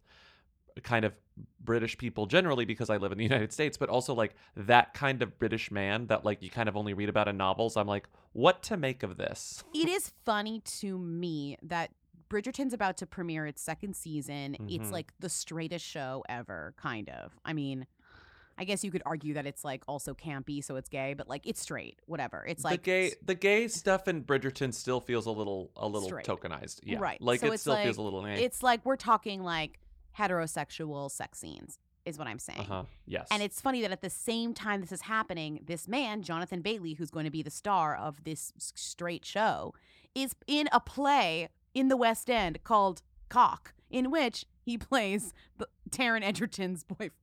[0.82, 1.12] kind of
[1.60, 5.22] British people generally because I live in the United States, but also like that kind
[5.22, 7.76] of British man that like you kind of only read about in novels.
[7.76, 9.62] I'm like, what to make of this?
[9.74, 11.90] it is funny to me that
[12.30, 14.56] Bridgerton's about to premiere its second season.
[14.66, 14.92] It's Mhm.
[14.92, 17.38] like the straightest show ever, kind of.
[17.44, 17.86] I mean,
[18.62, 21.48] I guess you could argue that it's like also campy, so it's gay, but like
[21.48, 22.44] it's straight, whatever.
[22.46, 26.08] It's like the gay the gay stuff in Bridgerton still feels a little a little
[26.08, 26.24] Straight.
[26.24, 26.78] tokenized.
[26.84, 26.98] Yeah.
[27.00, 27.20] Right.
[27.20, 28.36] Like so it still like, feels a little eh.
[28.36, 29.80] It's like we're talking like
[30.16, 32.60] heterosexual sex scenes, is what I'm saying.
[32.60, 32.84] Uh-huh.
[33.04, 33.26] Yes.
[33.32, 36.94] And it's funny that at the same time this is happening, this man, Jonathan Bailey,
[36.94, 39.74] who's going to be the star of this straight show,
[40.14, 45.66] is in a play in the West End called Cock, in which he plays the,
[45.90, 47.21] Taron Egerton's boyfriend.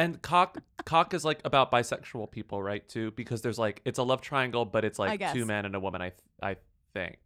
[0.00, 2.86] And cock cock is like about bisexual people, right?
[2.88, 5.80] Too, because there's like it's a love triangle, but it's like two men and a
[5.80, 6.00] woman.
[6.02, 6.56] I I
[6.94, 7.18] think.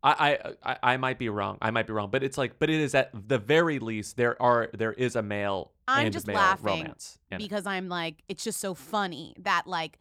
[0.00, 1.58] I, I I might be wrong.
[1.60, 4.40] I might be wrong, but it's like, but it is at the very least there
[4.40, 7.18] are there is a male I'm and just male laughing romance.
[7.32, 7.44] in it.
[7.44, 9.98] because I'm like, it's just so funny that like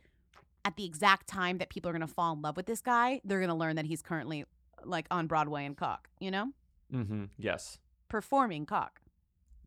[0.64, 3.40] at the exact time that people are gonna fall in love with this guy, they're
[3.40, 4.46] gonna learn that he's currently
[4.84, 6.52] like on Broadway in Cock, you know,
[6.94, 7.26] Mm-hmm.
[7.38, 7.80] Yes.
[8.08, 9.02] performing Cock.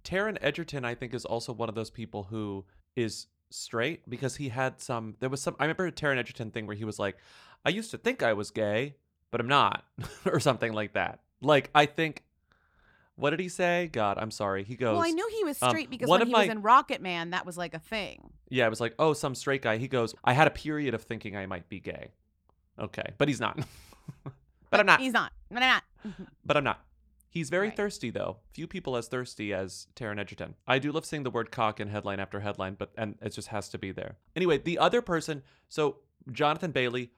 [0.05, 2.65] Taron Egerton, I think, is also one of those people who
[2.97, 5.17] is straight because he had some.
[5.21, 5.57] There was some.
[5.59, 7.17] I remember a Taron Egerton thing where he was like,
[7.65, 8.97] "I used to think I was gay,
[9.31, 9.85] but I'm not,"
[10.27, 11.21] or something like that.
[11.41, 12.25] Like I think.
[13.17, 13.91] What did he say?
[13.93, 14.65] God, I'm sorry.
[14.65, 14.95] He goes.
[14.95, 17.31] well, I knew he was um, straight because when he my, was in Rocket Man,
[17.31, 18.31] that was like a thing.
[18.49, 19.77] Yeah, it was like, oh, some straight guy.
[19.77, 22.13] He goes, I had a period of thinking I might be gay.
[22.79, 23.61] Okay, but he's not.
[24.71, 25.01] but I'm not.
[25.01, 25.33] He's not.
[25.51, 25.85] But I'm not.
[26.47, 26.81] But I'm not.
[27.31, 28.39] He's very thirsty, though.
[28.53, 30.57] Few people as thirsty as Taron Egerton.
[30.67, 33.49] I do love seeing the word cock in headline after headline, but and it just
[33.49, 34.17] has to be there.
[34.35, 35.99] Anyway, the other person, so
[36.33, 37.13] Jonathan Bailey,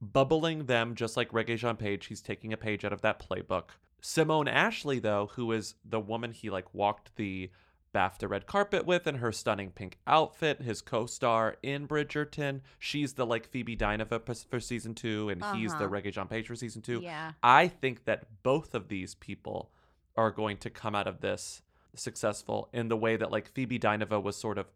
[0.00, 2.06] bubbling them just like Regé-Jean Page.
[2.06, 3.70] He's taking a page out of that playbook.
[4.00, 7.50] Simone Ashley, though, who is the woman he like walked the
[7.94, 12.60] BAFTA red carpet with in her stunning pink outfit, his co-star in Bridgerton.
[12.78, 15.94] She's the like Phoebe Dynevor p- for season two, and he's the Uh-huh.
[15.94, 17.00] Regé-Jean Page for season two.
[17.02, 17.32] Yeah.
[17.42, 19.70] I think that both of these people
[20.16, 21.62] are going to come out of this
[21.94, 24.66] successful in the way that like Phoebe Dynevor was sort of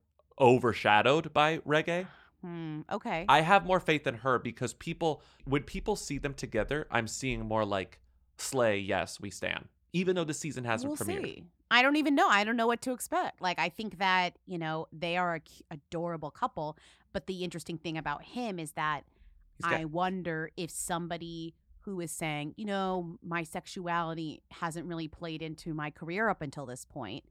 [0.40, 2.06] overshadowed by Regé.
[2.42, 2.82] Hmm.
[2.92, 3.24] Okay.
[3.30, 7.40] I have more faith in her because people when people see them together, I'm seeing
[7.46, 7.98] more like
[8.36, 9.68] Slay, yes, we stand.
[9.94, 11.24] Even though the season hasn't we'll premiered.
[11.24, 11.44] see.
[11.70, 12.28] I don't even know.
[12.28, 13.40] I don't know what to expect.
[13.40, 15.40] Like, I think that, you know, they are a
[15.70, 16.78] adorable couple.
[17.12, 19.04] But the interesting thing about him is that
[19.62, 19.68] gay.
[19.68, 25.72] I wonder if somebody who is saying, you know, my sexuality hasn't really played into
[25.72, 27.24] my career up until this point,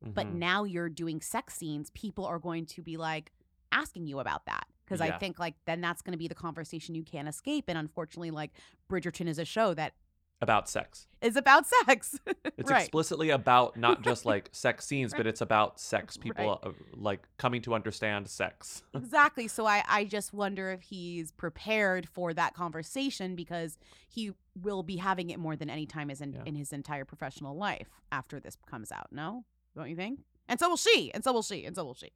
[0.00, 0.34] but Mhm.
[0.34, 3.32] now you're doing sex scenes, people are going to be like
[3.72, 4.66] asking you about that.
[4.84, 5.16] Because Yeah.
[5.16, 7.64] I think, like, then that's going to be the conversation you can't escape.
[7.68, 8.52] And unfortunately, like,
[8.88, 9.94] Bridgerton is a show that
[10.40, 11.06] about sex.
[11.22, 12.18] is about sex.
[12.58, 12.80] It's right.
[12.82, 16.16] explicitly about not just like sex scenes, but it's about sex.
[16.16, 16.70] People Right.
[16.70, 18.82] uh, like coming to understand sex.
[18.94, 19.46] exactly.
[19.46, 23.76] So I, I just wonder if he's prepared for that conversation because
[24.08, 27.56] he will be having it more than any time is in, in his entire professional
[27.56, 29.08] life after this comes out.
[29.12, 29.44] No?
[29.76, 30.20] Don't you think?
[30.48, 31.12] And so will she.
[31.12, 31.66] And so will she.
[31.66, 32.12] And so will she.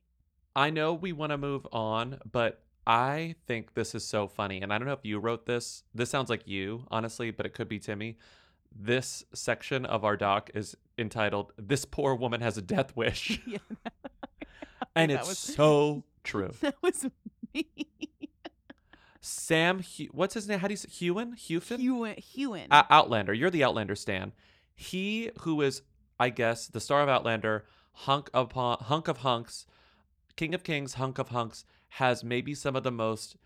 [0.57, 4.61] I know we want to move on, but I think this is so funny.
[4.61, 5.85] And I don't know if you wrote this.
[5.95, 8.16] This sounds like you, honestly, but it could be Timmy.
[8.74, 13.41] This section of our doc is entitled This Poor Woman Has a Death Wish.
[13.47, 13.59] Yeah.
[14.97, 16.53] and it's was- so true.
[16.61, 17.07] That was
[17.55, 17.66] me.
[19.20, 20.61] Sam, what's his name?
[20.61, 21.35] How do you say Hewen?
[21.37, 21.78] Hewfin?
[21.78, 22.14] Hewen.
[22.16, 22.66] Hewen.
[22.70, 23.35] Uh, Outlander.
[23.35, 24.33] You're the Outlander Stan.
[24.74, 25.83] He who is,
[26.18, 29.66] I guess, the star of Outlander, hunk of hunk of hunks,
[30.37, 33.36] king of kings, hunk of hunks, has maybe some of the most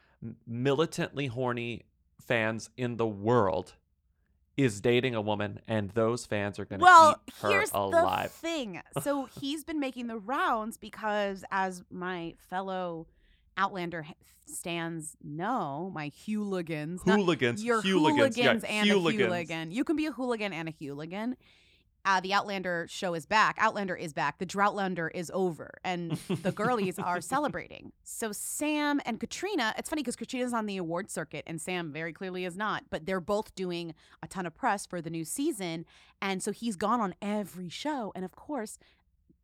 [0.47, 1.83] militantly horny
[2.21, 3.75] fans in the world.
[4.57, 8.31] Is dating a woman, and those fans are going to well, eat her here's alive.
[8.31, 8.81] the thing.
[9.03, 13.09] So he's been making the rounds because, as my fellow
[13.57, 14.07] Outlander
[14.47, 19.23] stands know, my hooligans, not- Hooligans, your hooligans, yeah, and hooligans.
[19.23, 19.71] a hooligan.
[19.73, 21.37] You can be a hooligan and a hooligan.
[22.07, 23.57] Uh, the Outlander show is back.
[23.59, 24.39] Outlander is back.
[24.39, 27.93] The Droughtlander is over, and the girlies are celebrating.
[28.03, 32.13] So Sam and Caitríona, it's funny because Caitríona's on the award circuit and Sam very
[32.13, 35.87] clearly is not, but they're both doing a ton of press for the new season,
[36.21, 38.13] and so he's gone on every show.
[38.15, 38.79] And of course,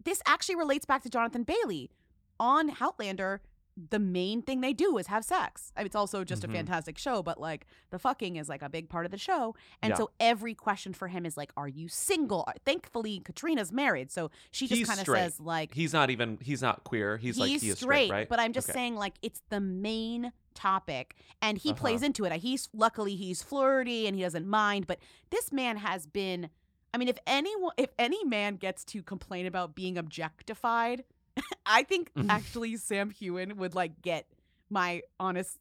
[0.05, 1.91] this actually relates back to Jonathan Bailey
[2.39, 3.41] on Outlander.
[3.89, 5.73] The main thing they do is have sex.
[5.77, 6.51] I mean, it's also just Mhm.
[6.51, 9.55] a fantastic show, but like the fucking is like a big part of the show.
[9.81, 9.97] And Yeah.
[9.97, 14.31] so every question for him is like, "Are you single?" Uh, Thankfully, Caitríona's married, so
[14.51, 17.17] she just kind of says like, he's not even he's not queer.
[17.17, 18.29] He's, like he is straight, right?
[18.29, 18.77] But I'm just Okay.
[18.79, 21.79] saying like it's the main topic, and he Uh-huh.
[21.81, 22.33] plays into it.
[22.41, 24.87] He's luckily he's flirty and he doesn't mind.
[24.87, 24.99] But
[25.31, 26.51] this man has been.
[26.93, 31.05] I mean, if anyone, if any man gets to complain about being objectified,
[31.67, 32.31] I think Mm-hmm.
[32.31, 34.27] actually Sam Heughan would like get
[34.69, 35.59] my honest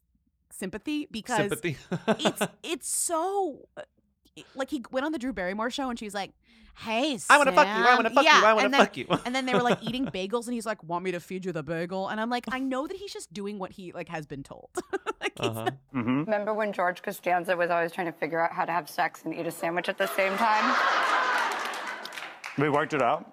[0.50, 1.76] sympathy because Sympathy.
[2.18, 3.82] it's it's so uh,
[4.54, 6.32] like he went on the Drew Barrymore show and she's like,
[6.78, 9.06] "Hey, I wanna fuck you, I wanna fuck you, I wanna and then- fuck you.
[9.24, 11.52] and then they were like eating bagels and he's like, "Want me to feed you
[11.52, 14.26] the bagel?" And I'm like, I know that he's just doing what he like has
[14.26, 14.70] been told.
[15.38, 15.70] Uh-huh.
[15.92, 19.34] Remember when George Costanza was always trying to figure out how to have sex and
[19.34, 20.76] eat a sandwich at the same time?
[22.58, 23.32] We worked it out.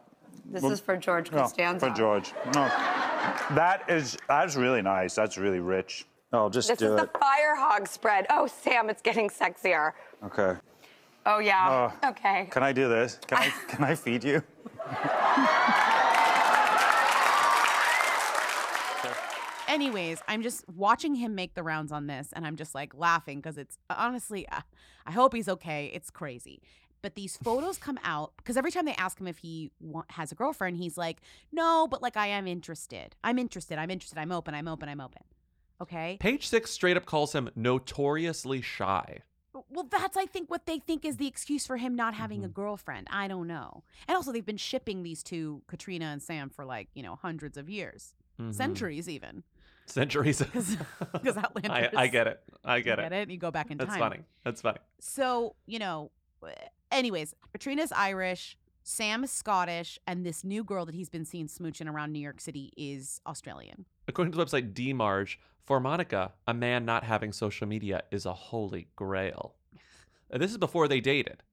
[0.49, 1.89] This Well, is for George no, Costanza.
[1.89, 2.33] for George.
[2.55, 2.67] No.
[3.51, 5.13] That is that's really nice.
[5.15, 6.05] That's really rich.
[6.31, 7.13] Oh, just This do is it.
[7.13, 8.25] the fire hog spread.
[8.29, 9.91] Oh, Sam, it's getting sexier.
[10.25, 10.53] Okay.
[11.25, 11.91] Oh, yeah.
[12.03, 12.09] Oh.
[12.09, 12.47] okay.
[12.51, 13.19] Can I do this?
[13.27, 14.41] Can I can I feed you?
[19.67, 23.39] Anyways, I'm just watching him make the rounds on this, and I'm just like laughing
[23.39, 24.61] because it's honestly, uh,
[25.05, 25.91] I hope he's okay.
[25.93, 26.61] It's crazy.
[27.01, 30.31] But these photos come out because every time they ask him if he wa- has
[30.31, 31.17] a girlfriend, he's like,
[31.51, 33.15] no, but like I am interested.
[33.23, 33.77] I'm interested.
[33.77, 34.17] I'm interested.
[34.19, 34.53] I'm open.
[34.55, 34.89] I'm open.
[34.89, 35.21] I'm open.
[35.79, 36.17] Okay.
[36.19, 39.19] Page six straight up calls him notoriously shy.
[39.69, 42.45] Well, that's I think what they think is the excuse for him not having Mm-hmm.
[42.45, 43.07] a girlfriend.
[43.11, 43.83] I don't know.
[44.07, 47.57] And also, they've been shipping these two, Caitríona and Sam, for like you know hundreds
[47.57, 48.53] of years, Mhm.
[48.53, 49.43] centuries even.
[49.87, 50.41] Centuries.
[51.11, 51.71] Because Outlander.
[51.97, 52.39] I, I get it.
[52.63, 53.09] I get you it.
[53.09, 53.29] Get it?
[53.31, 53.87] You go back in time.
[53.87, 54.19] That's funny.
[54.43, 54.79] That's funny.
[54.99, 56.11] So, you know,
[56.91, 61.91] anyways, Caitríona's Irish, Sam is Scottish, and this new girl that he's been seeing smooching
[61.91, 63.85] around New York City is Australian.
[64.07, 68.33] According to the website DMarge, for Monica, a man not having social media is a
[68.33, 69.55] holy grail.
[70.29, 71.43] This is before they dated.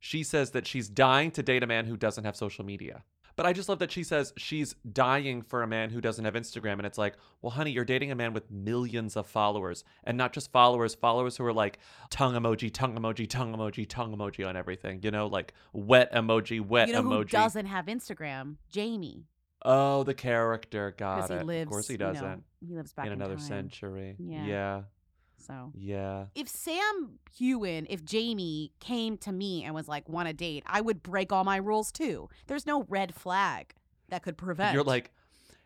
[0.00, 3.02] She says that she's dying to date a man who doesn't have social media.
[3.38, 6.34] But I just love that she says she's dying for a man who doesn't have
[6.34, 6.72] Instagram.
[6.72, 9.84] And it's like, well, honey, you're dating a man with millions of followers.
[10.02, 11.78] And not just followers, followers who are like
[12.10, 14.98] tongue emoji, tongue emoji, tongue emoji, tongue emoji on everything.
[15.04, 17.18] You know, like wet emoji, wet you know emoji.
[17.18, 18.56] who doesn't have Instagram?
[18.72, 19.28] Jamie.
[19.64, 20.92] Oh, the character.
[20.98, 21.46] Got he it.
[21.46, 22.44] lives, of course he you know, doesn't.
[22.58, 23.44] he lives back in in another time.
[23.44, 24.16] century.
[24.18, 24.46] Yeah.
[24.46, 24.82] Yeah.
[25.48, 26.26] So Yeah.
[26.34, 30.80] if Sam Heughan, if Jamie came to me and was like, want a date, I
[30.82, 32.28] would break all my rules too.
[32.46, 33.74] There's no red flag
[34.10, 34.74] that could prevent.
[34.74, 35.10] You're like,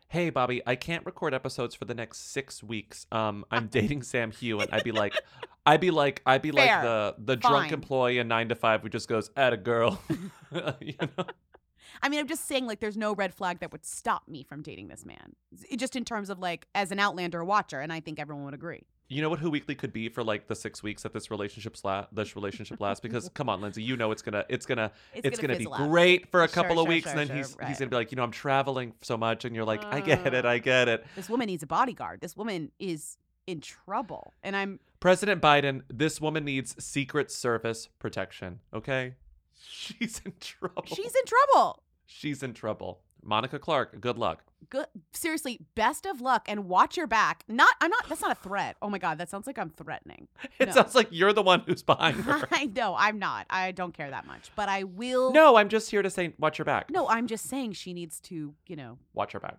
[0.07, 3.05] hey, Bobby, I can't record episodes for the next six weeks.
[3.11, 4.69] Um, I'm dating Sam Heughan.
[4.71, 5.13] I'd be like,
[5.65, 6.81] I'd be like, I'd be like Fair.
[6.81, 10.01] the the drunk employee in nine to five who just goes at a girl.
[10.79, 11.25] you know?
[12.01, 14.61] I mean, I'm just saying, like, there's no red flag that would stop me from
[14.61, 15.35] dating this man.
[15.69, 18.53] It- Just in terms of like, as an Outlander watcher, and I think everyone would
[18.53, 18.83] agree.
[19.09, 21.75] You know what Who Weekly could be for like the six weeks that this relationship
[21.83, 23.01] la- this relationship lasts?
[23.01, 25.83] Because come on, Lindsey, you know it's gonna it's gonna It's it's, gonna gonna, be
[25.83, 25.89] out.
[25.89, 27.67] great for a Sure, couple of sure, weeks, sure, and then he's right.
[27.67, 30.33] he's gonna be like, you know, I'm traveling so much, and you're like, I get
[30.33, 30.49] it, ah.
[30.49, 31.05] I get it.
[31.15, 32.21] This woman needs a bodyguard.
[32.21, 38.61] This woman is in trouble, and I'm President Biden, this woman needs Secret Service protection.
[38.73, 39.15] Okay,
[39.69, 40.83] she's in trouble.
[40.87, 41.83] she's in trouble.
[42.05, 43.01] She's in trouble.
[43.23, 44.43] Monica Clark, good luck.
[44.69, 44.85] Good.
[45.11, 47.43] Seriously, best of luck, and watch your back.
[47.47, 48.07] Not, I'm not.
[48.07, 48.77] That's not a threat.
[48.81, 50.27] Oh my god, that sounds like I'm threatening.
[50.59, 50.73] It No.
[50.75, 52.47] sounds like you're the one who's behind her.
[52.51, 53.45] I know I'm not.
[53.49, 55.31] I don't care that much, but I will.
[55.33, 56.89] no, I'm just here to say, watch your back.
[56.89, 59.57] No, I'm just saying she needs to, you know, Watch her back.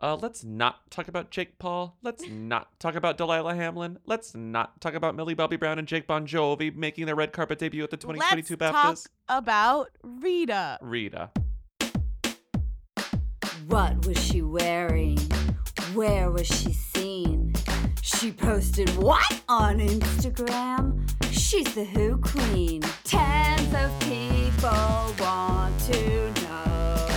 [0.00, 1.96] Uh, let's not talk about Jake Paul.
[2.02, 3.98] Let's not talk about Delilah Hamlin.
[4.06, 7.58] Let's not talk about Millie Bobby Brown and Jake Bon Jovi making their red carpet
[7.58, 8.82] debut at the 2022 let's BAFTAs.
[8.82, 10.78] talk about Rita.
[10.80, 11.30] Rita.
[13.68, 15.18] What was she wearing?
[15.92, 17.52] Where was she seen?
[18.00, 21.06] She posted what on Instagram?
[21.30, 22.80] She's the Who Queen.
[23.04, 27.08] Tens of people want to know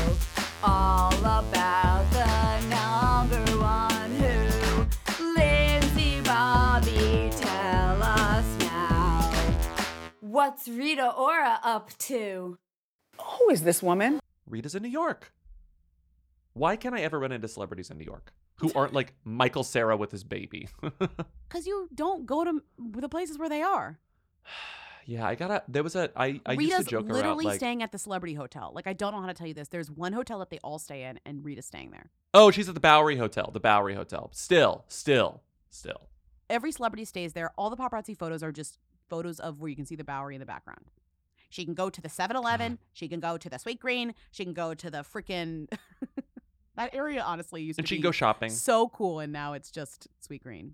[0.62, 5.34] all about the number one Who.
[5.34, 9.32] Lindsey Bobby, tell us now.
[10.20, 12.58] What's Rita Ora up to?
[13.22, 14.20] Who is this woman?
[14.46, 15.32] Rita's in New York.
[16.54, 19.96] Why can't I ever run into celebrities in New York who aren't like Michael Cera
[19.98, 20.68] with his baby?
[21.48, 24.00] because you don't go to the places where they are.
[25.08, 25.64] Yeah, I gotta.
[25.68, 26.12] There was a.
[26.16, 28.72] I I Rita's used to joke around literally like, staying at the celebrity hotel.
[28.76, 29.68] Like I don't know how to tell you this.
[29.68, 32.12] There's one hotel that they all stay in, and Rita's staying there.
[32.36, 33.50] oh, she's at the Bowery Hotel.
[33.52, 34.30] The Bowery Hotel.
[34.32, 35.42] Still, still,
[35.72, 36.08] still.
[36.52, 37.52] Every celebrity stays there.
[37.58, 38.78] All the paparazzi photos are just
[39.10, 40.86] photos of where you can see the Bowery in the background.
[41.50, 42.78] She can go to the 7-Eleven.
[42.94, 44.14] She can go to the Sweetgreen.
[44.32, 45.68] She can go to the freaking.
[46.76, 48.50] that area honestly used And to she can be go shopping.
[48.50, 50.72] So cool, and now it's just Sweetgreen.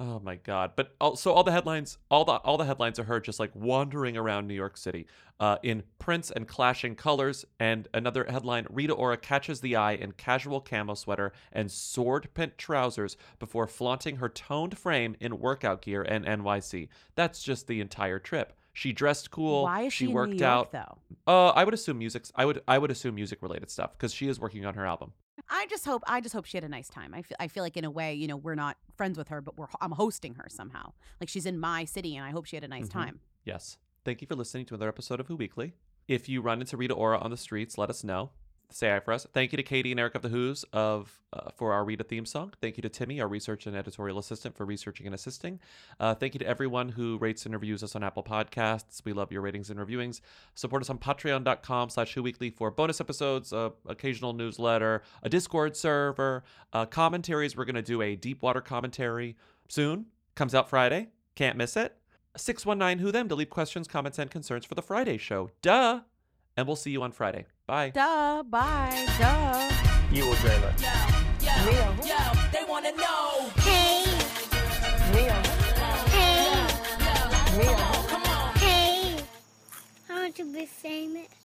[0.00, 0.72] Oh my god!
[0.76, 4.16] But also all the headlines, all the all the headlines are her just like wandering
[4.16, 5.06] around New York City,
[5.40, 7.44] uh, in prints and clashing colors.
[7.58, 12.56] And another headline: Rita Ora catches the eye in casual camo sweater and sword print
[12.58, 16.86] trousers before flaunting her toned frame in workout gear and NYC.
[17.16, 18.52] That's just the entire trip.
[18.72, 19.64] She dressed cool.
[19.64, 20.70] Why is she in New worked York, out.
[20.70, 20.98] though?
[21.26, 22.26] Uh, I would assume music.
[22.36, 25.12] I would I would assume music related stuff because she is working on her album.
[25.50, 27.14] I just hope I just hope she had a nice time.
[27.14, 29.40] I feel I feel like in a way, you know, we're not friends with her,
[29.40, 30.92] but we're I'm hosting her somehow.
[31.20, 32.92] Like she's in my city, and I hope she had a nice Mhm.
[32.92, 33.20] time.
[33.44, 33.78] Yes.
[34.04, 35.74] Thank you for listening to another episode of Who Weekly.
[36.06, 38.30] If you run into Rita Ora on the streets, let us know.
[38.70, 39.26] Say hi for us.
[39.32, 42.26] Thank you to Katie and Eric of the Who's of uh, for our Rita theme
[42.26, 42.52] song.
[42.60, 45.58] Thank you to Timmy, our research and editorial assistant, for researching and assisting.
[45.98, 49.02] Uh, thank you to everyone who rates and reviews us on Apple Podcasts.
[49.06, 50.20] We love your ratings and reviewings.
[50.54, 55.74] Support us on patreon.com slash Who Weekly for bonus episodes, uh, occasional newsletter, a Discord
[55.74, 57.56] server, uh, commentaries.
[57.56, 59.36] We're going to do a deep water commentary
[59.68, 60.06] soon.
[60.34, 61.08] Comes out Friday.
[61.36, 61.96] Can't miss it.
[62.36, 65.50] 619 Who Them to leave questions, comments, and concerns for the Friday show.
[65.62, 66.00] Duh.
[66.54, 67.46] And we'll see you on Friday.
[67.68, 67.90] Bye.
[67.90, 68.42] Duh.
[68.44, 69.06] Bye.
[69.18, 69.70] Duh.
[70.10, 70.80] You will dream it.
[71.42, 71.52] Yo,
[72.02, 72.16] yo,
[72.50, 73.50] they wanna know.
[73.60, 74.04] Hey.
[75.12, 75.28] Hey.
[78.56, 79.16] Hey.
[80.08, 81.38] I want to be famous.